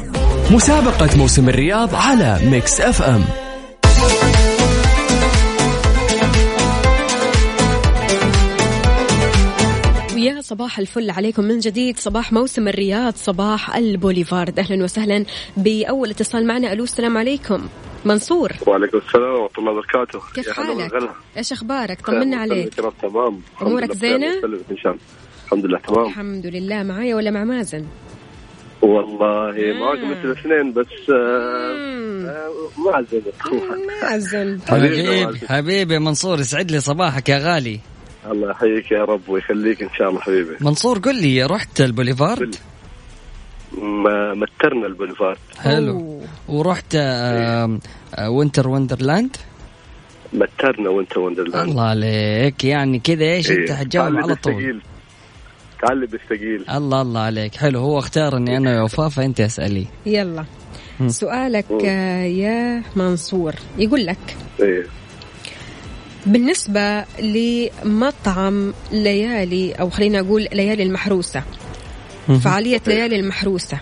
[0.50, 3.24] مسابقة موسم الرياض على Mix FM.
[10.14, 11.98] ويا صباح الفل عليكم من جديد.
[11.98, 14.58] صباح موسم الرياض صباح البوليفارد.
[14.58, 15.24] أهلا وسهلا
[15.56, 16.72] بأول اتصال معنا.
[16.72, 17.68] ألو السلام عليكم.
[18.04, 18.52] منصور.
[18.66, 20.20] وعليكم السلام ورحمة الله وبركاته.
[20.34, 22.74] كيف يا هلا حالك؟ إيش أخبارك؟ طمنا عليك.
[23.02, 25.23] تمام؟ بخير وسلمت إن شاء الله.
[25.44, 26.06] الحمد لله تمام.
[26.06, 26.82] الحمد لله.
[26.82, 27.84] معايا ولا مع مازن؟
[28.82, 31.74] والله معكم مثل الاثنين بس آه،.
[32.28, 34.58] آه، ما زلت طبعا مازن.
[34.68, 37.80] حبيبي حبيبي حبيبي منصور يسعد لي صباحك يا غالي.
[38.30, 40.56] الله يحييك يا رب ويخليك إن شاء الله حبيبي.
[40.60, 42.54] منصور قل لي رحت البوليفارد؟
[43.82, 45.38] ما مترنا البوليفارد.
[45.58, 46.20] حلو.
[46.48, 47.78] ورحت آه،
[48.28, 49.36] Winter Wonderland؟
[50.32, 51.68] مترنا Winter Wonderland.
[51.70, 53.76] الله عليك يعني كذا إيش انت إيه.
[53.76, 54.80] حتجاوب تعال على طول؟
[55.86, 56.64] تعال بالثقيل.
[56.70, 57.54] الله الله عليك.
[57.54, 59.86] حلو هو اختار إني أنا وفاء فأنت اسألي.
[60.06, 60.44] يلا.
[61.00, 61.08] مم.
[61.08, 63.54] سؤالك آه، يا منصور.
[63.78, 64.86] يقول لك إيه.
[66.26, 71.42] بالنسبة لمطعم ليالي أو خلينا أقول ليالي المحروسة
[72.44, 73.78] فعالية ليالي المحروسة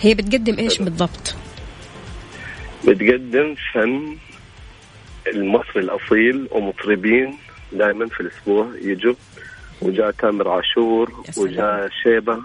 [0.00, 1.34] هي بتقدم إيش بالضبط؟
[2.84, 4.16] بتقدم فن
[5.26, 7.38] المصري الأصيل ومطربين
[7.72, 9.14] دائما في الأسبوع يجوا.
[9.82, 11.48] وجاء تامر عاشور يا سلام.
[11.48, 12.38] وجاء شيبة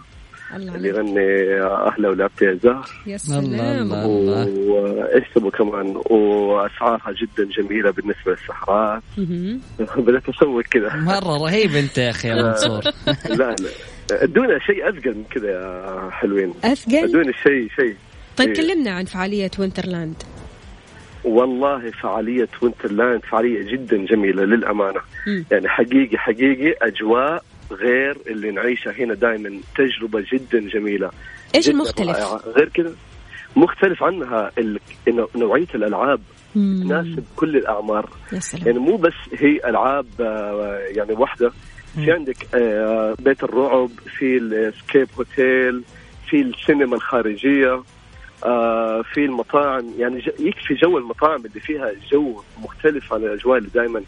[0.56, 0.76] الله.
[0.76, 3.44] اللي يغني أهلا ولعبت يا زهر يا سلام.
[3.46, 4.06] الله.
[4.06, 9.62] الله وايش تبغى كمان وأسعارها جدا جميلة بالنسبة للسحرات مهم.
[9.98, 12.82] بدات اسوق كذا مرة رهيب أنت يا أخي يا منصور
[13.40, 13.56] لا لا.
[14.12, 16.54] أدونا شيء أثقل من كذا يا حلوين.
[16.64, 17.96] أثقل؟ أدونا شيء شيء.
[18.38, 18.56] طيب إيه.
[18.56, 20.16] كلمنا عن فعالية Winterland
[21.24, 25.46] والله فعالية Winterland فعالية جدا جميلة للأمانة مم.
[25.52, 31.12] يعني حقيقي حقيقي أجواء غير اللي نعيشها هنا دائما تجربة جدا جميلة
[31.56, 32.42] إيش جداً المختلف؟ رائعة.
[32.56, 32.96] غير كذا
[33.56, 34.52] مختلف عنها
[35.36, 36.22] نوعية الألعاب.
[36.54, 41.52] تناسب كل الأعمار يا سلام يعني مو بس هي ألعاب آه، يعني واحدة
[41.96, 45.84] في عندك آه، بيت الرعب في ال Escape Hotel
[46.30, 47.84] في السينما الخارجية
[48.46, 54.02] آه، في المطاعم يعني يكفي جو المطاعم اللي فيها جو مختلف عن الأجواء اللي دائما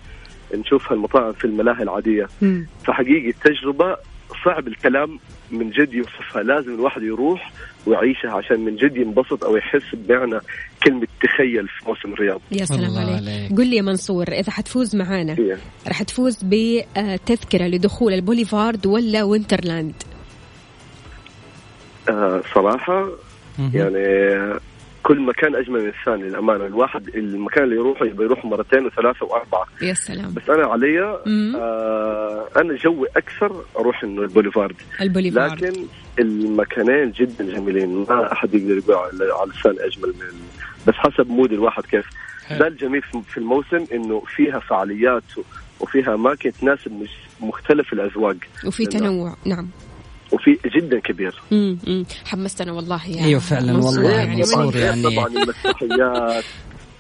[0.56, 2.67] نشوفها المطاعم في الملاهي العادية مم.
[2.86, 3.98] فحقيقي التجربة
[4.46, 5.19] صعب الكلام
[5.52, 7.52] من جد يوصفها لازم الواحد يروح
[7.86, 10.39] ويعيشها عشان من جد ينبسط أو يحس بمعنى
[10.84, 13.15] كلمة تخيل في موسم الرياض يا سلام عليك.
[13.15, 13.52] عليك.
[13.58, 15.58] قل لي يا منصور إذا حتفوز معانا هي.
[15.88, 19.94] راح تفوز بتذكرة لدخول البوليفارد ولا Winterland
[22.10, 23.10] آه صراحة.
[23.74, 24.54] يعني
[25.04, 26.66] كل مكان أجمل من الثاني للأمانة.
[26.66, 29.66] الواحد المكان اللي يروحه يبغى يروح مرتين وثلاثة وأربعة.
[29.82, 30.34] يا سلام.
[30.34, 31.00] بس أنا علي.
[31.02, 34.76] آه أنا جوي أكثر أروح إنه البوليفارد.
[35.02, 35.63] البوليفارد.
[35.63, 35.86] لكن
[36.20, 38.06] المكانين جدا جميلين.
[38.10, 40.39] ما أحد يقدر يقول على الثاني أجمل من
[40.88, 42.06] بس حسب mood الواحد كيف.
[42.60, 45.24] ده الجميل في- الموسم إنه فيها فعاليات
[45.80, 47.06] وفيها أماكن تناسب
[47.41, 48.36] مختلف الأذواق.
[48.66, 49.36] وفي تنوع.
[49.45, 49.68] نعم.
[50.34, 51.42] وفي جدا كبير.
[52.26, 53.74] حمستنا والله يا أيوة فعلاً.
[53.74, 54.64] والله يعني منصور.
[54.66, 56.44] من- غير يعني- طبعا المسرحيات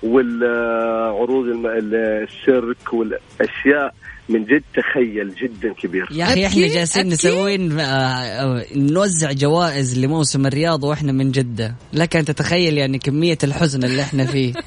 [0.03, 3.93] والعروض الم- السيرك والأشياء
[4.29, 6.07] من جد تخيل جدا كبير.
[6.11, 11.75] يا أخي إحنا؟ جالسين؟ نسوين آه، آه، نوزع جوائز لموسم الرياض وإحنا من جدة.
[11.93, 14.53] لك أن تتخيل يعني كمية الحزن اللي إحنا فيه.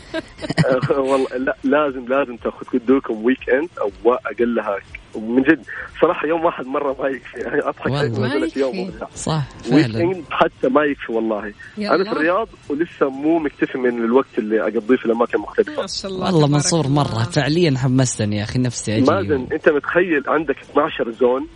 [0.91, 4.79] والله لا لازم لازم تأخذ دوكم weekend أو أقلها
[5.17, 5.63] من جد.
[6.01, 7.39] صراحة يوم واحد مرة ما يكفي.
[7.39, 8.91] يعني أضحك ما يوم.
[9.15, 9.43] صح
[9.73, 10.01] week فعلا.
[10.01, 11.53] end حتى ما يكفي والله.
[11.79, 12.13] أنا في.
[12.13, 15.83] الرياض ولسه مو مكتفي من الوقت اللي أقضيه في الأماكن المختلفة.
[15.83, 16.89] ما شاء الله والله منصور.
[16.89, 17.23] مرة.
[17.33, 21.47] فعليا حمستني يا أخي نفسي أجي مازن انت متخيل عندك 12 zone.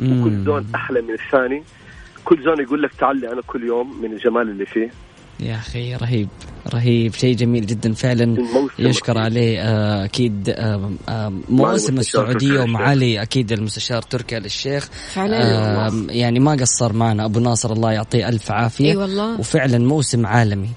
[0.00, 1.62] وكل zone أحلى من الثاني.
[2.24, 4.90] كل zone يقول لك تعال لي أنا كل يوم من الجمال اللي فيه.
[5.40, 6.28] يا أخي رهيب
[6.74, 8.36] رهيب شيء جميل جدا فعلا.
[8.78, 15.90] يشكر عليه آه، أكيد آه، آه، مواسم السعودية ومعالي أكيد المستشار تركي آل الشيخ فعلا
[16.10, 17.24] يعني ما قصر معنا.
[17.24, 18.90] أبو ناصر الله يعطيه ألف عافية.
[18.90, 19.40] أي والله.
[19.40, 20.68] وفعلا موسم عالمي.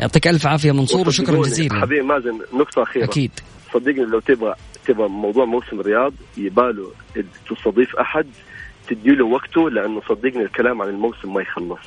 [0.00, 1.80] يعطيك ألف عافية منصور وشكرا جزيلا.
[1.80, 3.04] حبيبي مازن نقطة أخيرة.
[3.04, 3.30] أكيد.
[3.74, 4.54] صدقني لو تبغى
[4.86, 6.90] تبغى موضوع موسم الرياض يباله
[7.50, 8.26] تستضيف أحد
[8.88, 11.78] تديله وقته لأنه صدقني الكلام عن الموسم ما يخلص.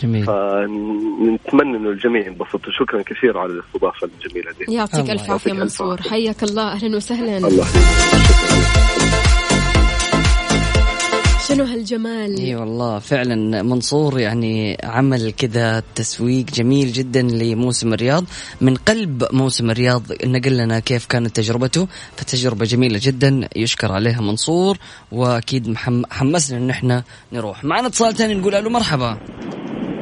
[0.00, 0.24] جميل.
[0.24, 4.74] فنتمنى إنه الجميع ينبسطوا شكرا كثير على الاستضافة الجميلة دي.
[4.74, 6.02] يعطيك الف عافية منصور.
[6.02, 6.72] حياك الله.
[6.72, 7.38] أهلا وسهلا.
[7.38, 7.66] الله
[11.48, 18.24] شنو هالجمال؟ إي والله فعلا منصور يعني عمل كذا تسويق جميل جدا لموسم الرياض.
[18.60, 21.88] من قلب موسم الرياض نقل لنا كيف كانت تجربته.
[22.16, 24.78] فتجربة جميلة جدا يشكر عليها منصور.
[25.12, 25.76] وأكيد
[26.10, 27.64] حمسنا إن إحنا نروح.
[27.64, 29.18] معنا اتصال ثاني نقول ألو مرحبا.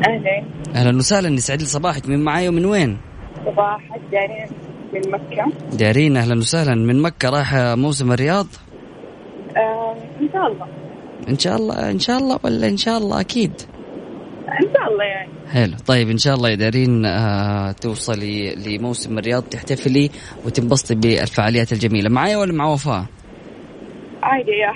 [0.09, 0.45] أهلا.
[0.75, 2.99] أهلا وسهلا يسعد لي صباحك من معاي ومن وين؟
[3.47, 4.47] صباح دارين
[4.95, 5.77] من مكة.
[5.77, 6.75] دارين أهلا وسهلا.
[6.75, 8.47] من مكة رايحة موسم الرياض؟
[9.57, 10.67] آه إن شاء الله.
[11.29, 13.53] إن شاء الله إن شاء الله ولا إن شاء الله أكيد؟
[14.63, 15.31] إن شاء الله يعني.
[15.49, 15.77] حلو.
[15.87, 20.11] طيب إن شاء الله يا دارين آه توصلي لموسم الرياض تحتفلي
[20.47, 22.09] وتنبسطي بالفعاليات الجميلة.
[22.11, 23.05] معايا ولا مع وفاء؟
[24.23, 24.73] عادي يا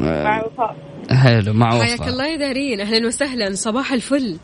[0.00, 0.76] مع آه وفاء.
[1.10, 3.54] حلو مع حياك وفاء الله يا دارين أهلا وسهلا.
[3.54, 4.36] صباح الفل.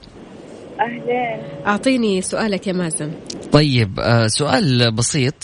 [0.80, 3.10] أهلين أعطيني سؤالك يا مازن.
[3.52, 5.34] طيب آه سؤال بسيط.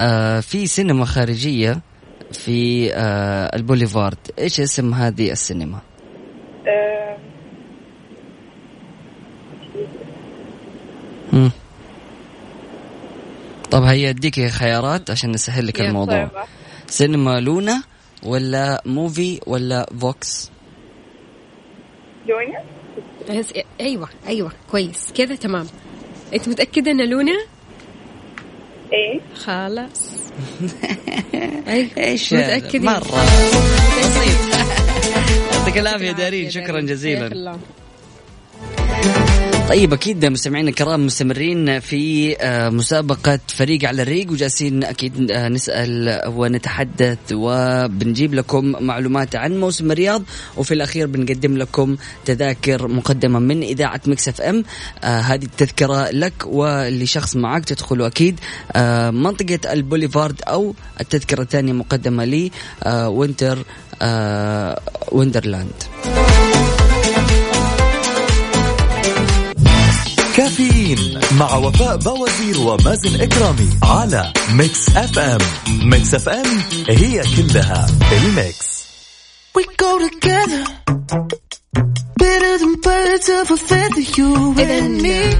[0.00, 1.80] آه في سينما خارجية
[2.36, 5.78] في آه البوليفارد إيش اسم هذه السينما؟
[6.68, 7.16] آه
[11.32, 11.50] مم.
[13.70, 16.30] طب هيا أديك خيارات عشان نسهل لك الموضوع.
[16.86, 17.82] سينما Luna
[18.22, 20.50] ولا Muvi ولا VOX
[23.30, 25.66] بس أيوه أيوه كويس كذا تمام
[26.34, 27.32] أنت متأكدة إن Luna
[28.92, 29.20] إيه.
[29.44, 30.10] خلاص.
[31.68, 32.98] أيوه إيش؟ متأكدين؟ مرة.
[33.98, 34.54] بسيط
[35.52, 36.50] يعطيك العافية دارين.
[36.50, 37.58] شكرا جزيلا.
[39.68, 46.20] طيب أكيد مستمعينا الكرام مستمرين في آه، مسابقة فريق على الريق وجالسين أكيد آه، نسأل
[46.26, 50.22] ونتحدث وبنجيب لكم معلومات عن موسم الرياض
[50.56, 54.64] وفي الأخير بنقدم لكم تذاكر مقدمة من إذاعة Mix FM.
[55.04, 58.40] آه، هذه التذكرة لك ولشخص معك تدخلوا أكيد
[59.10, 62.50] منطقة البوليفارد أو التذكرة الثانية مقدمة ل
[63.06, 63.58] Winter
[65.12, 65.82] Wonderland.
[70.36, 78.76] كافيين مع وفاء بوازير ومازن إكرامي على Mix FM Mix FM هي كلها ال mix
[79.58, 80.62] We go together.
[82.24, 85.36] Better than birds of a feather, you and me.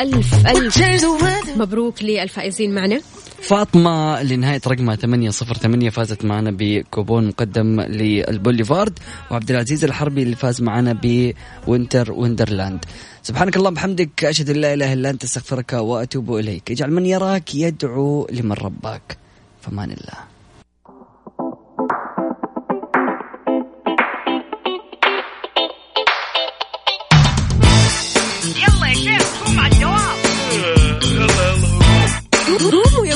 [0.00, 1.56] ألف ألف Change the weather.
[1.58, 3.00] مبروك للفائزين معنا
[3.42, 8.98] فاطمة لنهاية رقمها 808 فازت معنا بكوبون مقدم للبوليفارد
[9.30, 12.84] وعبد العزيز الحربي اللي فاز معنا ب Winter Wonderland.
[13.22, 16.70] سبحانك اللهم بحمدك أشهد أن لا إله إلا أنت أستغفرك وأتوب إليك.
[16.70, 19.16] اجعل من يراك يدعو لمن رباك.
[19.62, 20.27] فمان الله.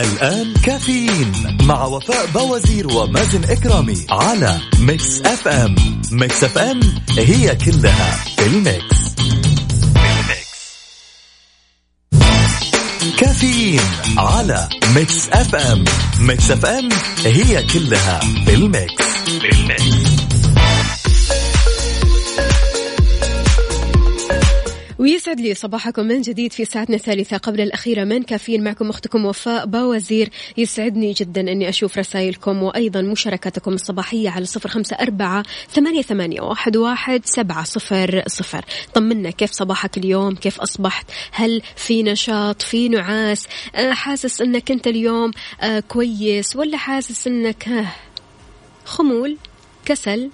[0.00, 1.32] الآن كافيين
[1.62, 5.74] مع وفاء بوازير ومازن إكرامي على Mix FM.
[6.12, 6.80] Mix FM
[7.18, 8.98] هي كلها في ال mix.
[13.18, 13.80] كافيين
[14.18, 15.84] على Mix FM.
[16.20, 16.88] Mix FM
[17.24, 19.04] هي كلها في ال mix.
[19.40, 20.07] في ال mix
[24.98, 29.66] ويسعد لي صباحكم من جديد في ساعتنا الثالثة قبل الأخيرة من كافيين معكم أختكم وفاء
[29.66, 30.30] باوزير.
[30.56, 36.76] يسعدني جدا أني أشوف رسائلكم وأيضا مشاركتكم الصباحية على صفر خمسة أربعة ثمانية, ثمانية واحد,
[36.76, 38.64] واحد سبعة صفر صفر.
[38.94, 44.86] طمنا كيف صباحك اليوم؟ كيف أصبحت؟ هل في نشاط؟ في نعاس؟ آه، حاسس أنك أنت
[44.86, 45.30] اليوم
[45.60, 47.86] آه، كويس ولا حاسس أنك آه،
[48.84, 49.36] خمول
[49.84, 50.30] كسل؟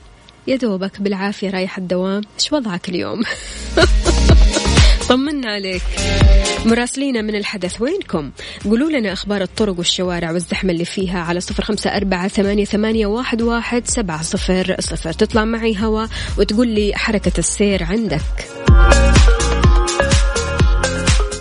[0.47, 2.23] يا دوبك بالعافية رايح الدوام.
[2.39, 3.23] إيش وضعك اليوم؟
[5.09, 5.83] طمنا عليك.
[6.65, 8.31] مراسلينا من الحدث وينكم؟
[8.65, 13.43] قولوا لنا أخبار الطرق والشوارع والزحمة اللي فيها على صفر خمسة أربعة ثمانية, ثمانية واحد,
[13.43, 15.13] واحد سبعة صفر صفر.
[15.13, 16.07] تطلع معي هوا
[16.39, 18.21] وتقول لي حركة السير عندك.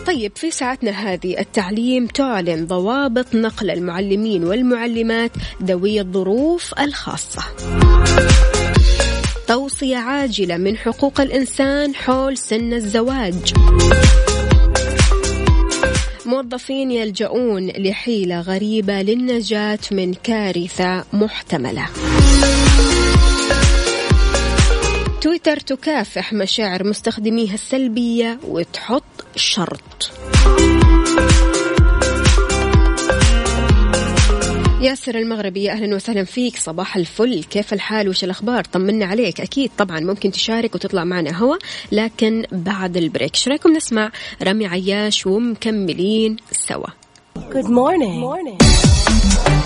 [0.08, 5.32] طيب في ساعتنا هذه التعليم تعلن ضوابط نقل المعلمين والمعلمات
[5.64, 7.42] ذوي الظروف الخاصة.
[9.48, 13.54] توصية عاجلة من حقوق الإنسان حول سن الزواج.
[16.26, 21.86] موظفين يلجؤون لحيلة غريبة للنجاة من كارثة محتملة.
[25.22, 30.12] تويتر تكافح مشاعر مستخدميها السلبية وتحط شرط.
[34.84, 36.58] ياسر المغربي أهلا وسهلا فيك.
[36.58, 37.44] صباح الفل.
[37.44, 39.42] كيف الحال؟ وش الأخبار؟ طمنا عليك.
[39.42, 41.56] أكيد طبعا ممكن تشارك وتطلع معنا هوا
[41.92, 43.34] لكن بعد البريك.
[43.36, 44.12] إيش رأيكم؟ نسمع
[44.42, 46.88] رامي عياش ومكملين سوا.
[47.38, 48.20] Good morning.
[48.28, 49.63] morning.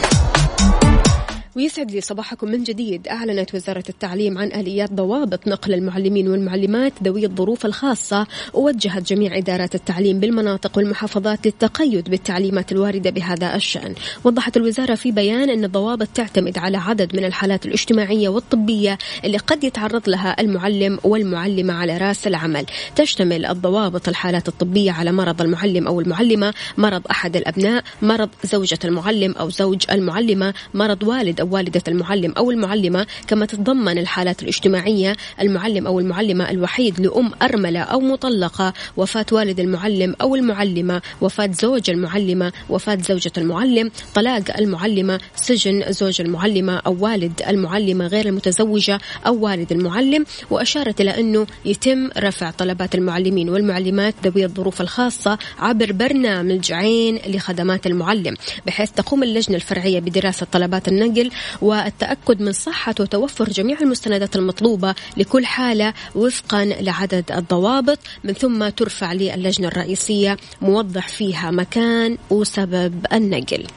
[1.57, 3.07] ويسعد لي صباحكم من جديد.
[3.07, 8.27] أعلنت وزارة التعليم عن آليات ضوابط نقل المعلمين والمعلمات ذوي الظروف الخاصة.
[8.53, 13.95] ووجهت جميع إدارات التعليم بالمناطق والمحافظات للتقيد بالتعليمات الواردة بهذا الشأن.
[14.23, 19.63] وضحت الوزارة في بيان أن الضوابط تعتمد على عدد من الحالات الاجتماعية والطبية اللي قد
[19.63, 22.65] يتعرض لها المعلم والمعلمة على رأس العمل.
[22.95, 29.31] تشتمل الضوابط الحالات الطبية على مرض المعلم أو المعلمة مرض أحد الأبناء مرض زوجة المعلم
[29.31, 35.99] أو زوج المعلمة مرض والد والدة المعلم أو المعلمة كما تتضمن الحالات الاجتماعية المعلم أو
[35.99, 42.97] المعلمة الوحيد لأم أرملة أو مطلقة وفاة والد المعلم أو المعلمة وفاة زوج المعلمة وفاة
[43.01, 50.25] زوجة المعلم طلاق المعلمة سجن زوج المعلمة أو والد المعلمة غير المتزوجة أو والد المعلم
[50.49, 57.87] وأشارت إلى أنه يتم رفع طلبات المعلمين والمعلمات ذوي الظروف الخاصة عبر برنامج عين لخدمات
[57.87, 58.35] المعلم
[58.67, 61.31] بحيث تقوم اللجنة الفرعية بدراسة طلبات النقل
[61.61, 67.99] والتأكد من صحة وتوفر جميع المستندات المطلوبة لكل حالة وفقا لعدد الضوابط.
[68.23, 73.67] من ثم ترفع للجنة الرئيسية موضح فيها مكان وسبب النقل.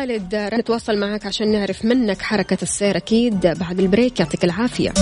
[0.00, 3.46] خالد راح نتواصل معك عشان نعرف منك حركة السير أكيد.
[3.46, 4.92] بعد ال break يعطيك العافية.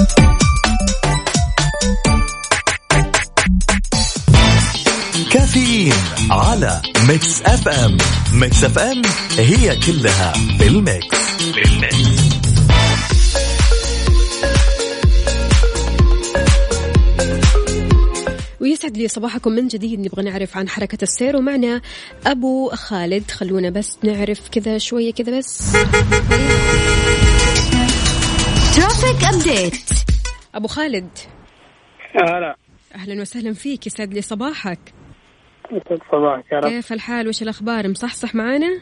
[5.33, 5.93] كافيين
[6.31, 7.97] على Mix FM.
[8.33, 9.03] Mix FM
[9.39, 11.17] هي كلها بال mix
[11.55, 12.08] بال mix
[18.69, 20.01] ويسعد لي صباحكم من جديد.
[20.01, 21.37] نبغى نعرف عن حركة السير.
[21.37, 21.81] ومعنا
[22.27, 23.31] أبو خالد.
[23.31, 25.73] خلونا بس نعرف كذا شوية كذا بس.
[28.77, 29.91] traffic update
[30.55, 31.09] أبو خالد.
[32.15, 32.57] هلا
[32.95, 33.87] أهلا وسهلا فيك.
[33.87, 34.79] يسعد لي صباحك.
[35.73, 36.69] يسعد صباحك يا رب.
[36.69, 38.81] كيف الحال؟ وش الأخبار؟ مصحصح معانا؟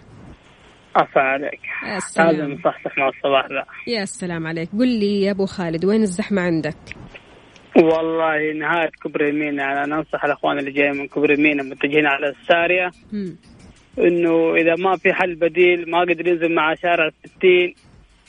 [0.96, 1.60] عفا عليك.
[1.82, 3.64] يا هذا سلام مصحصح مع الصباح ذا.
[3.86, 4.68] يا سلام عليك.
[4.78, 6.76] قل لي يا أبو خالد وين الزحمة عندك؟
[7.76, 12.28] والله نهاية كوبري المينا يعني أنا أنصح الأخوان اللي جايين من كوبري المينا متجهين على
[12.28, 12.90] السارية.
[13.98, 17.74] إنه إذا ما في حل بديل ما قدر ينزل مع شارع 60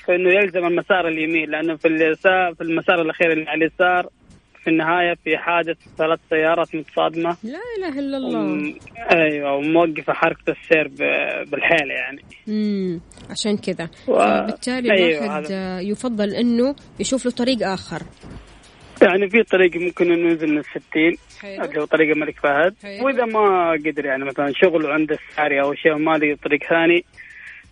[0.07, 1.49] فإنه يلزم المسار اليمين.
[1.49, 4.09] لأنه في اليسار في المسار الأخير اللي على اليسار
[4.63, 7.37] في النهاية في حادث ثلاث سيارات متصادمة.
[7.43, 8.39] لا إله إلا الله.
[8.39, 8.75] وم-
[9.11, 12.21] أيوة وموقفة حركة السير ب- بالحيل يعني.
[12.47, 13.01] مم.
[13.29, 13.89] عشان كذا.
[14.07, 15.55] و- فبالتالي أيوة الواحد هذا.
[15.55, 18.01] آه، يفضل إنه يشوف له طريق آخر.
[19.01, 21.17] يعني في طريق ممكن إنه ينزل من الستين.
[21.41, 21.63] حلو.
[21.63, 22.75] اللي هو طريق الملك فهد.
[22.83, 23.05] حلو.
[23.05, 27.05] وإذا ما قدر يعني مثلا شغله عند السارية أو شيء وما لقي طريق ثاني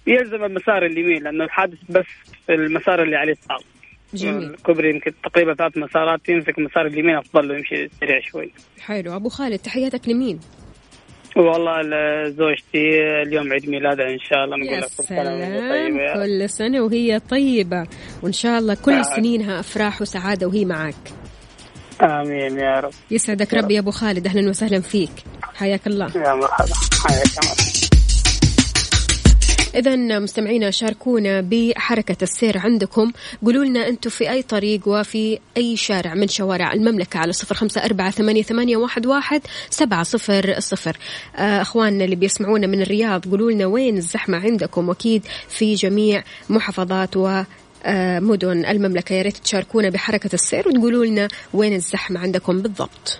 [0.07, 2.05] يلزم المسار اليمين لأنه الحادث بس
[2.45, 3.61] في المسار اللي عليه الصعب
[4.13, 4.49] جميل.
[4.49, 8.51] الكوبري يمكن تقريبا ثلاث مسارات يمسك مسار اليمين أفضل له يمشي سريع شوي.
[8.81, 9.15] حلو.
[9.15, 10.39] أبو خالد تحياتك لمين؟
[11.35, 11.81] والله
[12.29, 16.13] زوجتي اليوم عيد ميلادها إن شاء الله نقول لك كل سنه وهي طيبه.
[16.13, 17.87] كل سنة وهي طيبة
[18.23, 19.01] وإن شاء الله كل آه.
[19.01, 20.95] سنينها أفراح وسعادة وهي معك.
[22.01, 22.91] آمين يا رب.
[23.11, 24.27] يسعدك يا ربي يا أبو خالد.
[24.27, 25.11] أهلا وسهلا فيك.
[25.55, 26.05] حياك الله.
[26.15, 26.73] يا مرحبا.
[27.07, 27.84] حياك يا مرحبا
[29.75, 33.11] إذا مستمعينا شاركونا بحركة السير عندكم.
[33.45, 37.85] قولوا لنا أنتم في أي طريق وفي أي شارع من شوارع المملكة على صفر خمسة
[37.85, 40.97] أربعة ثمانية, واحد سبعة صفر صفر.
[41.35, 47.17] آه، أخواننا اللي بيسمعونا من الرياض قولوا لنا وين الزحمة عندكم؟ وأكيد في جميع محافظات
[47.17, 47.43] و
[47.83, 49.13] آه، مدن المملكة.
[49.13, 53.19] يا ريت تشاركونا بحركة السير وتقولوا لنا وين الزحمة عندكم بالضبط.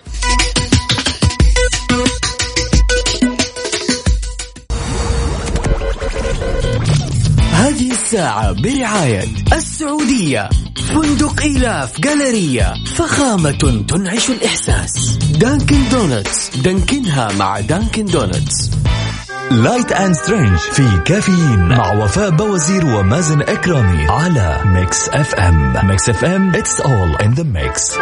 [7.76, 10.48] هذه الساعة برعاية السعودية.
[10.88, 15.16] فندق إيلاف Galleria فخامة تنعش الإحساس.
[15.16, 16.56] Dunkin' Donuts.
[16.56, 18.70] دانكنها مع Dunkin' Donuts.
[19.50, 26.52] light and strong في كافيين مع وفاء بوازير ومازن إكرامي على Mix FM Mix FM
[26.52, 27.98] it's all in the mix.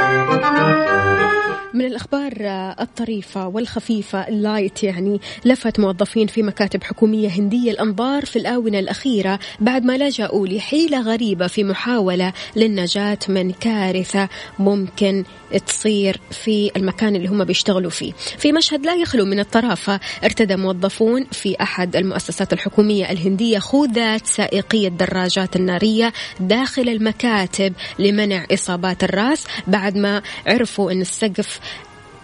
[1.75, 2.33] من الأخبار
[2.81, 9.85] الطريفة والخفيفة اللايت يعني لفت موظفين في مكاتب حكومية هندية الأنظار في الآونة الأخيرة بعد
[9.85, 15.25] ما لجأوا لحيلة غريبة في محاولة للنجاة من كارثة ممكن
[15.67, 18.13] تصير في المكان اللي هم بيشتغلوا فيه.
[18.39, 24.87] في مشهد لا يخلو من الطرافة ارتدى موظفون في أحد المؤسسات الحكومية الهندية خوذات سائقي
[24.87, 31.61] الدراجات النارية داخل المكاتب لمنع إصابات الرأس بعد ما عرفوا أن السقف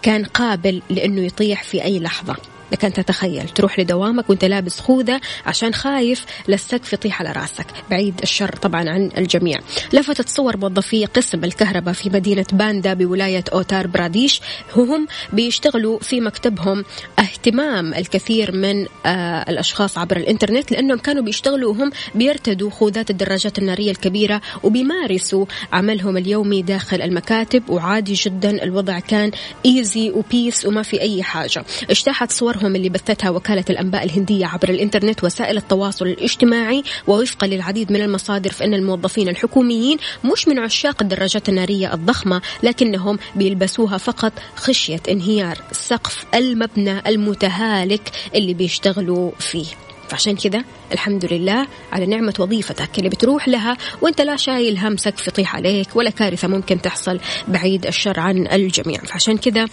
[0.02, 2.36] كان قابل لأنه يطيح في أي لحظة.
[2.72, 3.48] لك أن تتخيل.
[3.48, 7.66] تروح لدوامك وأنت لابس خوذة عشان خايف للسقف يطيح على رأسك.
[7.90, 9.58] بعيد الشر طبعا عن الجميع.
[9.92, 14.40] لفتت صور موظفي قسم الكهرباء في مدينة باندا بولاية أوتار براديش.
[14.76, 16.84] هم بيشتغلوا في مكتبهم
[17.18, 23.90] اهتمام الكثير من آه الأشخاص عبر الإنترنت لأنهم كانوا بيشتغلوا وهم بيرتدوا خوذات الدراجات النارية
[23.90, 27.70] الكبيرة وبيمارسوا عملهم اليومي داخل المكاتب.
[27.70, 29.30] وعادي جدا الوضع كان
[29.66, 31.64] ايزي وبيس وما في أي حاجة.
[31.90, 32.30] اجتاحت
[32.60, 36.82] صورهم اللي بثتها وكالة الأنباء الهندية عبر الإنترنت وسائل التواصل الاجتماعي.
[37.06, 43.98] ووفقا للعديد من المصادر فإن الموظفين الحكوميين مش من عشاق الدراجات النارية الضخمة لكنهم بيلبسوها
[43.98, 49.66] فقط خشية انهيار سقف المبنى المتهالك اللي بيشتغلوا فيه.
[50.10, 55.28] فعشان كذا الحمد لله على نعمة وظيفتك اللي بتروح لها وانت لا شايل هم سقف
[55.28, 59.00] يطيح عليك ولا كارثة ممكن تحصل بعيد الشر عن الجميع.
[59.00, 59.66] فعشان كذا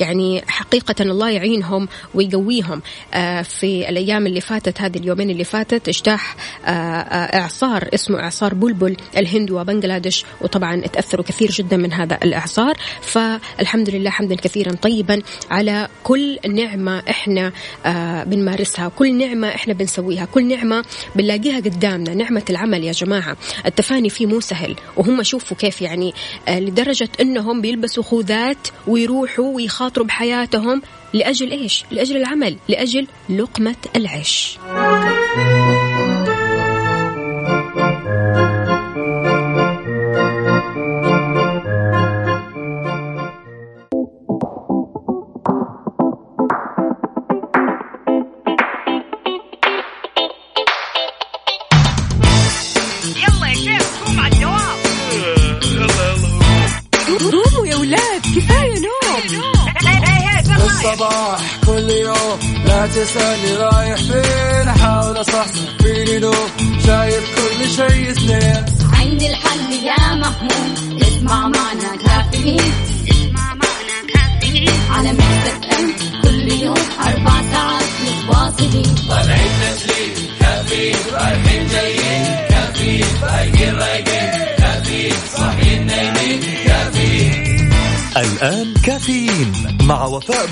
[0.00, 2.82] يعني حقيقة الله يعينهم ويقويهم.
[3.14, 6.36] آه في الأيام اللي فاتت هذه اليومين اللي فاتت اجتاح
[6.66, 12.76] آه آه إعصار اسمه إعصار بلبل الهند وبنغلاديش وطبعا تأثروا كثير جدا من هذا الإعصار.
[13.02, 17.52] فالحمد لله حمدا كثيرا طيبا على كل نعمة إحنا
[18.24, 20.24] بنمارسها كل نعمة إحنا بنسويها.
[20.24, 20.84] كل نعمة
[21.16, 22.14] بنلاقيها قدامنا.
[22.14, 23.36] نعمة العمل يا جماعة.
[23.66, 24.76] التفاني فيه مو سهل.
[24.96, 26.14] وهم شوفوا كيف يعني
[26.48, 30.82] آه لدرجة أنهم بيلبسوا خوذات ويروحوا ويخاطروا بحياتهم
[31.14, 32.56] لأجل إيش؟ لأجل العمل.
[32.68, 34.58] لأجل لقمة العيش.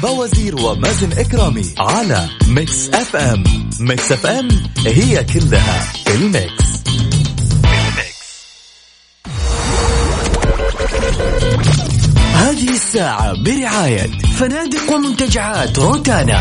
[0.02, 3.44] بوازير ومازن إكرامي على Mix FM.
[3.80, 4.48] Mix FM
[4.86, 6.70] هي كلها في ال mix.
[12.34, 16.40] هذه الساعة برعاية فنادق ومنتجعات روتانا.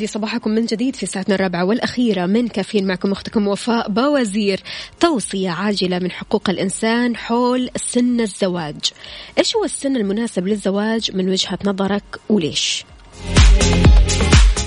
[0.00, 2.26] لي صباحكم من جديد في ساعتنا الرابعة والأخيرة.
[2.26, 4.60] من كافيين معكم أختكم وفاء باوزير
[5.00, 8.92] توصية عاجلة من حقوق الإنسان حول سن الزواج.
[9.38, 12.84] إيش هو السن المناسب للزواج من وجهة نظرك وليش؟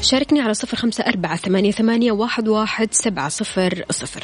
[0.02, 4.24] شاركني على صفر خمسة أربعة ثمانية, ثمانية واحد, واحد سبعة صفر صفر.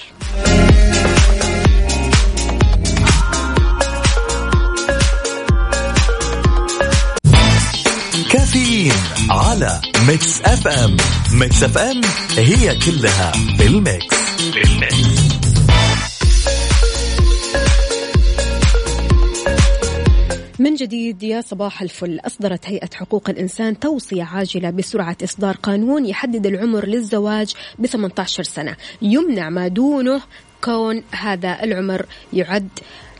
[9.30, 10.98] على Mix FM
[11.34, 12.02] Mix FM
[12.38, 14.16] هي كلها في ال mix.
[14.16, 15.20] في ال mix
[20.60, 22.20] من جديد يا صباح الفل.
[22.20, 28.76] أصدرت هيئة حقوق الإنسان توصية عاجلة بسرعة إصدار قانون يحدد العمر للزواج ب 18 سنة.
[29.02, 30.22] يمنع ما دونه
[30.64, 32.70] كون هذا العمر يعد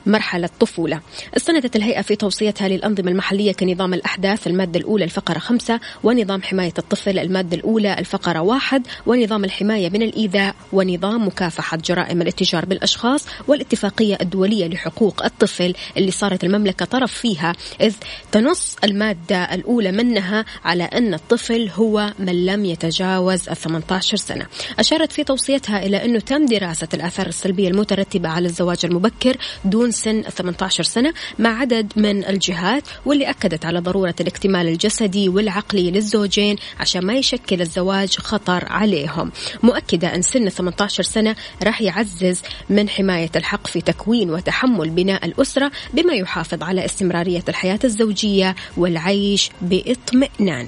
[0.06, 1.02] مرحلة طفولة
[1.38, 7.20] استندت الهيئة في توصيتها للأنظمة المحلية كنظام الأحداث المادة الأولى الفقرة خمسة ونظام حماية الطفل
[7.20, 14.68] المادة الأولى الفقرة واحد ونظام الحماية من الإيذاء ونظام مكافحة جرائم الاتجار بالأشخاص والاتفاقية الدولية
[14.68, 17.94] لحقوق الطفل اللي صارت المملكة طرف فيها إذ
[18.32, 24.46] تنص المادة الأولى منها على أن الطفل هو من لم يتجاوز ال 18 سنة.
[24.80, 30.22] أشارت في توصيتها إلى أنه تم دراسة الآثار السلبية المترتبة على الزواج المبكر دون سن
[30.22, 37.06] 18 سنة مع عدد من الجهات واللي أكدت على ضرورة الاكتمال الجسدي والعقلي للزوجين عشان
[37.06, 39.32] ما يشكل الزواج خطر عليهم.
[39.64, 45.72] مؤكدة أن سن 18 سنة راح يعزز من حماية الحق في تكوين وتحمل بناء الأسرة
[45.94, 50.68] بما يحافظ على استمرارية الحياة الزوجية والعيش باطمئنان.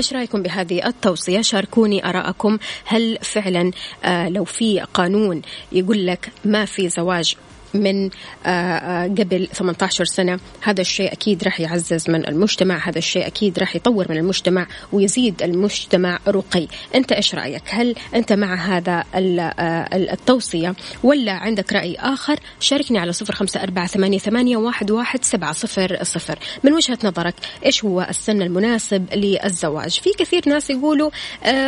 [0.00, 3.70] إيش رأيكم بهذه التوصية؟ شاركوني ارائكم هل فعلا
[4.04, 5.42] آه لو في قانون
[5.72, 7.36] يقول لك ما في زواج
[7.74, 8.10] من
[8.46, 10.38] آه، آه، قبل 18 سنة.
[10.62, 12.88] هذا الشيء أكيد راح يعزز من المجتمع.
[12.88, 16.66] هذا الشيء أكيد راح يطور من المجتمع ويزيد المجتمع رقي.
[16.94, 23.12] أنت إيش رأيك؟ هل أنت مع هذا آه، التوصية؟ ولا عندك رأي آخر؟ شاركني على
[23.12, 26.38] صفر خمسة أربعة ثمانية, واحد سبعة صفر صفر.
[26.64, 27.34] من وجهة نظرك
[27.66, 31.10] إيش هو السن المناسب للزواج؟ في كثير ناس يقولوا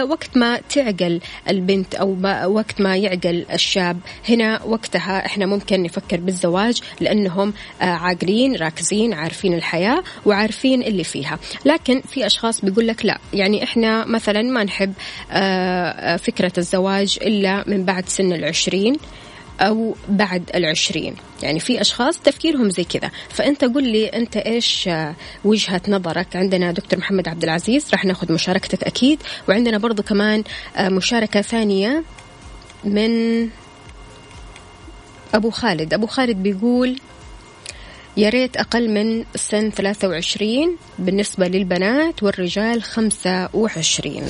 [0.02, 6.80] وقت ما تعقل البنت أو وقت ما يعقل الشاب هنا وقتها إحنا ممكن يفكر بالزواج
[7.00, 11.38] لأنهم آه، عاقلين راكزين عارفين الحياة وعارفين اللي فيها.
[11.64, 14.92] لكن في أشخاص بيقول لك لا يعني إحنا مثلا ما نحب
[15.30, 18.96] آه، آه، فكرة الزواج إلا من بعد سن العشرين
[19.60, 21.14] أو بعد العشرين.
[21.42, 23.10] يعني في أشخاص تفكيرهم زي كذا.
[23.28, 24.88] فأنت قل لي أنت إيش
[25.44, 29.22] وجهة نظرك؟ عندنا دكتور محمد عبد العزيز راح ناخذ مشاركتك أكيد.
[29.48, 30.44] وعندنا برضو كمان
[30.78, 32.02] مشاركة ثانية
[32.84, 33.48] من
[35.34, 37.00] أبو خالد أبو خالد بيقول
[38.16, 44.22] يا ريت أقل من سن 23 بالنسبة للبنات والرجال 25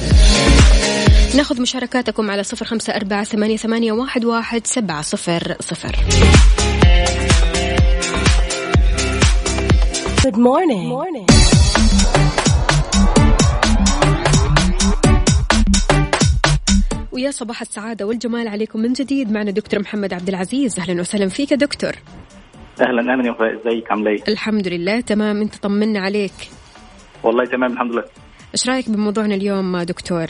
[1.35, 5.97] ناخذ مشاركاتكم على صفر خمسة أربعة ثمانية, ثمانية واحد, واحد سبعة صفر صفر
[10.23, 10.85] Good morning.
[10.87, 11.42] Good morning.
[17.13, 19.33] ويا صباح السعادة والجمال عليكم من جديد.
[19.33, 20.81] معنا دكتور محمد عبد العزيز.
[20.81, 21.93] أهلا وسهلا فيك دكتور.
[22.81, 25.41] أهلا أهلا يا وفاء إزيك؟ عاملة إيه؟ الحمد لله تمام.
[25.41, 26.33] أنت طمنا عليك.
[27.23, 28.05] والله تمام الحمد لله.
[28.55, 30.27] إيش رأيك بموضوعنا اليوم دكتور؟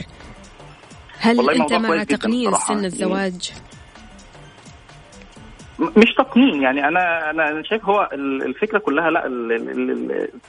[1.18, 3.53] هل أنت مع تقنين سن الزواج؟
[5.97, 9.20] مش تقنين يعني أنا أنا شايف هو الفكرة كلها لا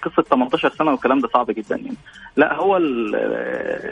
[0.02, 1.98] قصة 18 سنة والكلام ده صعب جدا يعني
[2.38, 2.78] لا هو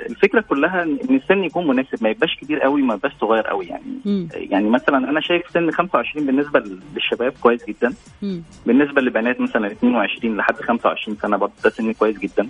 [0.10, 3.84] الفكرة كلها إن السن يكون مناسب ما يبقاش كبير قوي ما يبقاش صغير قوي يعني
[4.06, 4.28] م.
[4.34, 6.64] يعني مثلا أنا شايف سن 25 بالنسبة
[6.96, 8.40] للشباب كويس جدا م.
[8.66, 12.48] بالنسبة للبنات مثلا 22 لحد 25 سنة برضه ده سن كويس جدا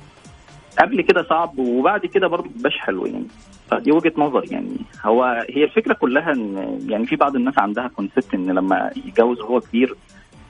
[0.80, 3.28] قبل كده صعب وبعد كده برضه مبقاش حلو يعني.
[3.72, 4.78] فدي وجهة نظر يعني.
[5.06, 9.60] هو هي الفكرة كلها إن يعني في بعض الناس عندها كونسيبت إن لما يتجوز وهو
[9.60, 9.96] كبير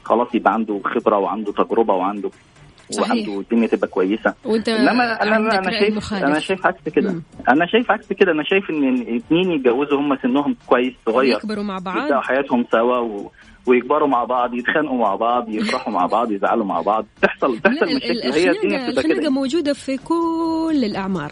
[0.04, 2.30] خلاص يبقى عنده خبرة وعنده تجربة وعنده
[2.90, 3.12] صحيح.
[3.12, 4.34] وعنده الدنيا تبقى كويسة.
[4.46, 6.24] وأنت إنما أنا أنا شايف مخالف.
[6.24, 7.22] أنا شايف عكس كده.
[7.50, 8.32] أنا شايف عكس كده.
[8.32, 11.38] أنا شايف إن اثنين يتجوزوا هم سنهم كويس صغير.
[11.38, 11.98] يكبروا مع بعض.
[11.98, 13.32] يبدأوا حياتهم سوا و...
[13.66, 17.06] ويكبروا مع بعض يتخانقوا مع بعض يفرحوا مع بعض يزعلوا مع بعض.
[17.22, 18.32] تحصل تحصل مشاكل.
[18.34, 21.32] هي الدنيا الخناقة موجودة في كل الأعمار.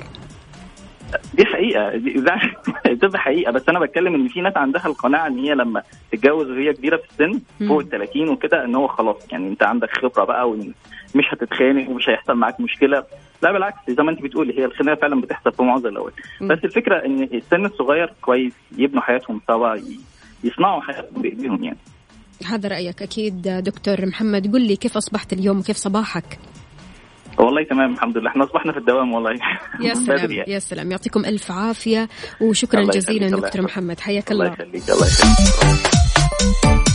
[1.33, 1.97] دي حقيقة.
[1.97, 3.51] دي حقيقة.
[3.51, 7.03] بس أنا بتكلم إن في ناس عندها القناعة إن هي لما تتجوز وهي كبيرة في
[7.11, 11.89] السن فوق ال 30 وكده إن هو خلاص يعني أنت عندك خبرة بقى ومش هتتخانق
[11.89, 13.03] ومش هيحصل معاك مشكلة.
[13.41, 16.13] لا بالعكس زي ما أنت بتقولي هي الخناقة فعلا بتحصل في معظم الأوقات.
[16.41, 19.75] بس الفكرة إن السن الصغير كويس يبنوا حياتهم سوا
[20.43, 21.77] يصنعوا حياتهم بإيديهم يعني.
[22.45, 24.53] هذا رأيك أكيد دكتور محمد.
[24.53, 26.39] قل لي كيف أصبحت اليوم وكيف صباحك؟
[27.37, 28.29] والله تمام الحمد لله.
[28.29, 29.31] إحنا أصبحنا في الدوام والله.
[29.81, 30.91] يا سلام يا سلام.
[30.91, 32.09] يعطيكم ألف عافية
[32.41, 33.99] وشكرا جزيلا دكتور محمد.
[33.99, 34.53] حياك الله الله.
[34.53, 36.88] يخليك الله يخليك.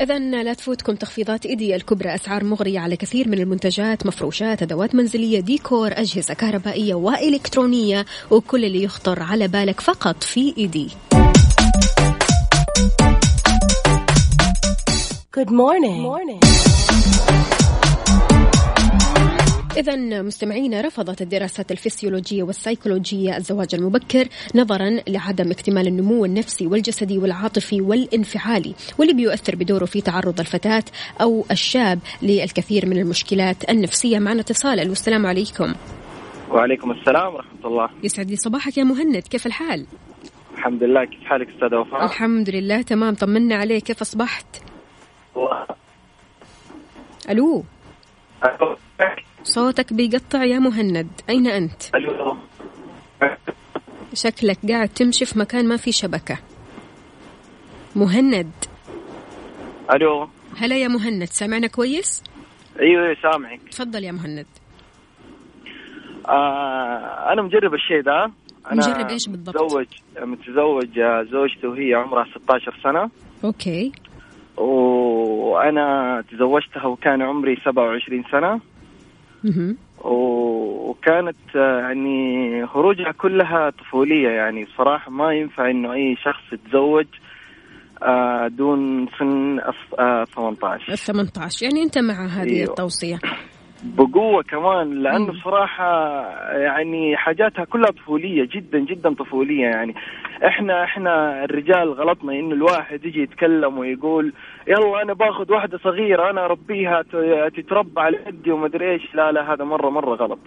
[0.00, 5.40] إذا لا تفوتكم تخفيضات إيدي الكبرى أسعار مغرية على كثير من المنتجات مفروشات أدوات منزلية
[5.40, 10.88] ديكور أجهزة كهربائية وإلكترونية وكل اللي يخطر على بالك فقط في إيدي
[15.36, 16.00] Good morning.
[16.00, 16.79] Good morning.
[19.76, 27.80] إذا مستمعينا رفضت الدراسات الفسيولوجية والسيكولوجية الزواج المبكر نظرا لعدم اكتمال النمو النفسي والجسدي والعاطفي
[27.80, 30.84] والانفعالي واللي بيؤثر بدوره في تعرض الفتاة
[31.20, 34.18] أو الشاب للكثير من المشكلات النفسية.
[34.18, 34.88] معنا اتصال.
[34.88, 35.74] والسلام عليكم.
[36.50, 37.88] وعليكم السلام ورحمة الله.
[38.02, 39.22] يسعد لي صباحك يا مهند.
[39.22, 39.86] كيف الحال؟
[40.54, 41.04] الحمد لله.
[41.04, 43.14] كيف حالك أستاذ وفاء؟ الحمد لله تمام.
[43.14, 43.82] طمنا عليك.
[43.82, 44.46] كيف أصبحت؟
[47.30, 47.64] ألو؟
[49.44, 51.08] صوتك بيقطع يا مهند.
[51.28, 52.36] أين أنت؟ ألو
[54.14, 56.38] شكلك قاعد تمشي في مكان ما في شبكة.
[57.96, 58.50] مهند.
[59.94, 60.28] ألو.
[60.56, 62.22] هلا يا مهند سامعنا كويس؟
[62.80, 63.60] أيوه أيوه سامعك.
[63.70, 64.46] تفضل يا مهند.
[66.28, 68.24] آه أنا مجرب الشيء ده
[68.72, 69.86] أنا مجرب إيش بالضبط؟ متزوج
[70.20, 73.10] متزوج آه، زوجتي وهي عمرها 16 سنة.
[73.44, 73.92] أوكي.
[74.56, 78.60] وأنا تزوجتها وكان عمري 27 سنة.
[80.04, 84.66] وكانت آه، يعني خروجها كلها طفولية يعني.
[84.78, 87.06] صراحة ما ينفع إنه أي شخص يتزوج
[88.02, 92.68] آه، دون سن أص- آه، 18 ال 18 يعني أنت مع هذه أيوه.
[92.70, 93.18] التوصية.
[93.84, 96.20] بقوة كمان لأنه بصراحة
[96.56, 99.94] يعني حاجاتها كلها طفولية جدا جدا طفولية يعني.
[100.46, 104.32] إحنا إحنا الرجال غلطنا إنه الواحد يجي يتكلم ويقول
[104.68, 107.02] يلا أنا باخذ واحدة صغيرة أنا أربيها
[107.48, 109.14] تتربى على يدي ومدري إيش.
[109.14, 110.38] لا لا هذا مرة مرة غلط.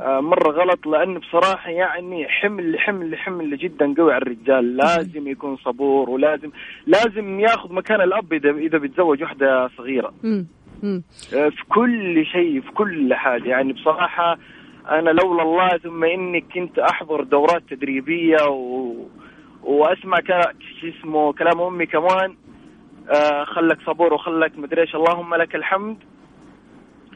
[0.00, 4.76] آه، مرة غلط لأنه بصراحة يعني حمل حمل حمل جدا قوي على الرجال.
[4.76, 6.50] لازم يكون صبور ولازم
[6.86, 10.12] لازم ياخذ مكان الأب إذا إذا بيتزوج واحدة صغيرة.
[11.30, 14.38] في كل شيء في كل حاجة يعني بصراحة
[14.90, 18.94] أنا لولا الله ثم إني كنت أحضر دورات تدريبية و...
[19.62, 22.36] وأسمع كلا- شو اسمه كلام أمي كمان.
[23.10, 24.94] آه خلك صبور وخلك مدري إيش.
[24.94, 25.96] اللهم لك الحمد.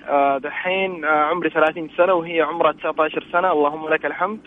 [0.08, 3.52] آه دحين آه عمري 30 سنة وهي عمرها 19 سنة.
[3.52, 4.40] اللهم لك الحمد.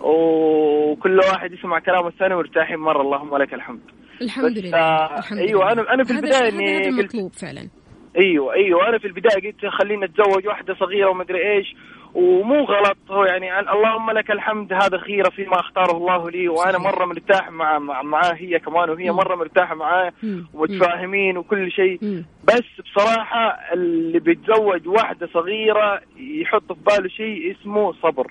[0.00, 3.02] وكل واحد يسمع كلام الثاني ويرتاحين مرة.
[3.02, 3.80] اللهم لك الحمد.
[4.22, 4.78] الحمد لله.
[4.78, 5.72] آه، الحمد أيوة لله.
[5.72, 6.12] أنا أنا في
[6.48, 7.68] إني هذا قلت فعلا.
[8.16, 11.76] أيوه أيوه أنا في البداية قلت خلينا اتزوج واحدة صغيرة ومدري إيش
[12.14, 17.04] ومو غلط هو يعني اللهم لك الحمد هذا خيرة فيما أختاره الله لي وأنا مرة
[17.04, 20.12] مرتاح مع مع- معاه هي كمان وهي مرة مرتاحة معاه.
[20.54, 21.98] ومتفاهمين وكل شيء.
[22.44, 28.30] بس بصراحة اللي بيتزوج واحدة صغيرة يحط في باله شيء اسمه صبر.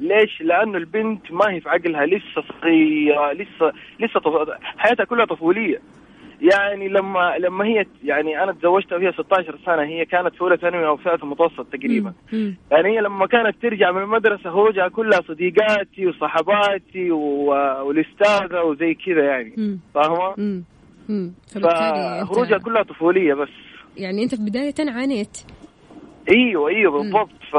[0.00, 4.46] ليش؟ لأنه البنت ما هي في عقلها لسه صغيرة لسه لسه.
[4.76, 5.80] حياتها كلها طفوليه
[6.42, 10.86] يعني لما لما هي يعني أنا تزوجتها وهي 16 سنة هي كانت في أولى ثانوي
[10.86, 12.12] أو ثالث متوسط تقريبا.
[12.70, 17.10] يعني هي لما كانت ترجع من المدرسة خروجها كلها صديقاتي وصحباتي.
[17.10, 19.78] والأستاذة وزي كذا يعني.
[19.94, 20.62] فاهمة؟
[21.54, 23.48] فخروجها كلها طفولية بس
[23.96, 25.38] يعني أنت في بداية عانيت
[26.30, 27.56] إيوه إيوه بالضبط ف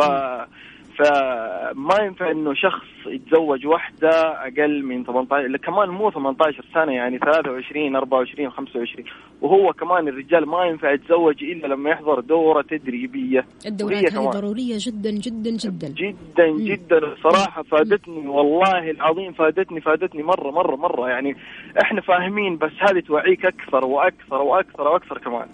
[0.97, 4.09] فما ينفع إنه شخص يتزوج واحدة
[4.47, 9.05] أقل من 18 لا، كمان مو 18 سنة يعني 23 24 25
[9.41, 13.45] وهو كمان الرجال ما ينفع يتزوج إلا لما يحضر دورة تدريبية.
[13.65, 14.29] الدورات هذه كمان.
[14.29, 15.87] ضرورية جدا جدا جدا.
[15.87, 17.15] جدا جدا.
[17.23, 21.09] صراحة فادتني والله العظيم فادتني فادتني مرة مرة مرة.
[21.09, 21.35] يعني
[21.83, 25.47] إحنا فاهمين بس هذه توعيك أكثر وأكثر وأكثر وأكثر كمان.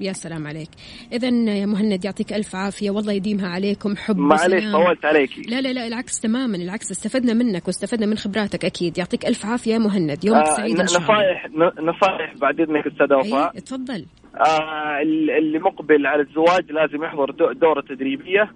[0.00, 0.68] يا سلام عليك.
[1.12, 2.90] إذا يا مهند يعطيك ألف عافية.
[2.90, 3.96] والله يديمها عليكم.
[3.96, 4.72] حب معليش.
[4.72, 6.90] طولت عليكي لا لا لا العكس تماما العكس.
[6.90, 8.98] استفدنا منك واستفدنا من خبراتك أكيد.
[8.98, 10.24] يعطيك ألف عافية يا مهند.
[10.24, 11.46] يومك آه، سعيد نصائح
[11.80, 13.54] نصائح بعد إذنك أستاذ وفاء.
[13.56, 15.00] أي تفضل آه
[15.38, 18.52] اللي مقبل على الزواج لازم يحضر دو- دورة تدريبية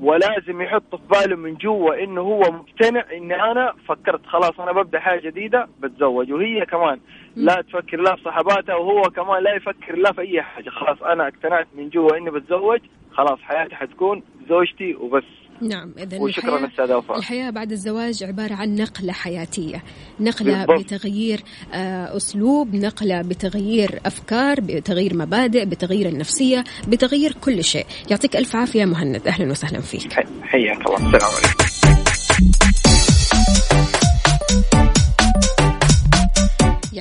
[0.00, 4.98] ولازم يحط في باله من جوا إنه هو مقتنع إني أنا فكرت خلاص أنا ببدأ
[5.00, 6.32] حاجة جديدة بتزوج.
[6.32, 6.98] وهي كمان
[7.36, 10.70] لا تفكر لا في صحباتها وهو كمان لا يفكر لا في أي حاجة.
[10.70, 12.80] خلاص أنا اقتنعت من جوا إني بتزوج.
[13.12, 15.24] خلاص حياتي حتكون زوجتي وبس.
[15.62, 17.18] نعم إذا وشكرا الحياة, أستاذ وفاء.
[17.18, 19.82] الحياة بعد الزواج عبارة عن نقلة حياتية.
[20.20, 20.84] نقلة بالضبط.
[20.84, 21.40] بتغيير
[21.74, 27.86] آه، أسلوب نقلة بتغيير أفكار بتغيير مبادئ بتغيير النفسية بتغيير كل شيء.
[28.10, 29.26] يعطيك ألف عافية يا مهند.
[29.28, 30.12] أهلا وسهلا فيك.
[30.12, 30.96] حي- حياك الله.
[30.96, 31.81] السلام عليكم.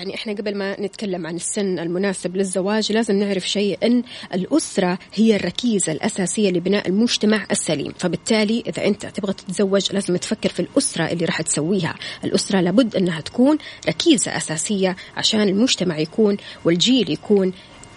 [0.02, 5.36] يعني إحنا قبل ما نتكلم عن السن المناسب للزواج لازم نعرف شيء إن الأسرة هي
[5.36, 11.26] الركيزة الأساسية لبناء المجتمع السليم، فبالتالي إذا أنت تبغى تتزوج لازم تفكر في الأسرة اللي
[11.26, 17.54] راح تسويها، الأسرة لابد إنها تكون ركيزة أساسية عشان المجتمع يكون والجيل يكون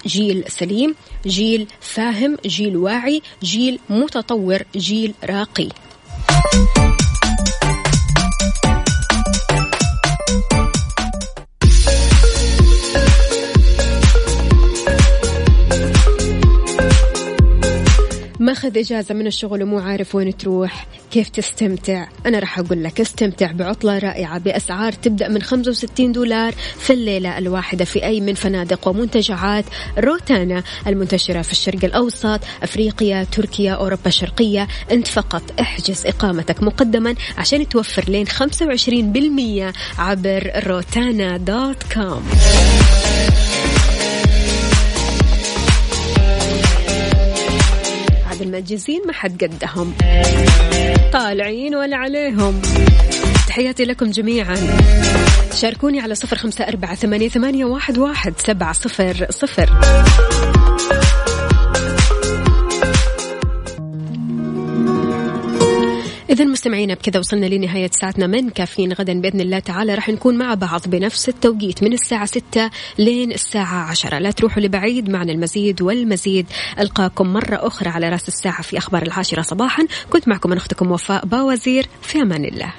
[0.06, 0.94] جيل سليم،
[1.26, 5.68] جيل فاهم، جيل واعي، جيل متطور، جيل راقي.
[18.54, 23.52] ماخذ إجازة من الشغل ومو عارف وين تروح كيف تستمتع؟ أنا راح أقول لك استمتع
[23.52, 29.64] بعطلة رائعة بأسعار تبدأ من 65 دولار في الليلة الواحدة في أي من فنادق ومنتجعات
[29.98, 34.68] روتانا المنتشرة في الشرق الأوسط أفريقيا تركيا أوروبا الشرقية.
[34.90, 42.22] أنت فقط احجز إقامتك مقدما عشان توفر لين 25% عبر روتانا دوت كوم.
[48.34, 49.94] عاد المجازين ما حد قدهم.
[51.12, 52.62] طالعين ولا عليهم.
[53.48, 54.56] تحياتي لكم جميعا.
[55.54, 57.28] شاركوني على صفر خمسة أربعة ثمانية,
[57.98, 59.70] واحد سبعة صفر صفر.
[66.34, 69.94] إذا مستمعينا بكذا وصلنا لنهاية ساعتنا من كافيين غدا بإذن الله تعالى.
[69.94, 74.18] راح نكون مع بعض بنفس التوقيت من الساعة ستة لين الساعة عشرة.
[74.18, 76.46] لا تروحوا لبعيد معنا المزيد والمزيد.
[76.78, 79.86] ألقاكم مرة أخرى على رأس الساعة في أخبار العاشرة صباحا.
[80.10, 82.74] كنت معكم من أختكم وفاء باوزير في أمان الله.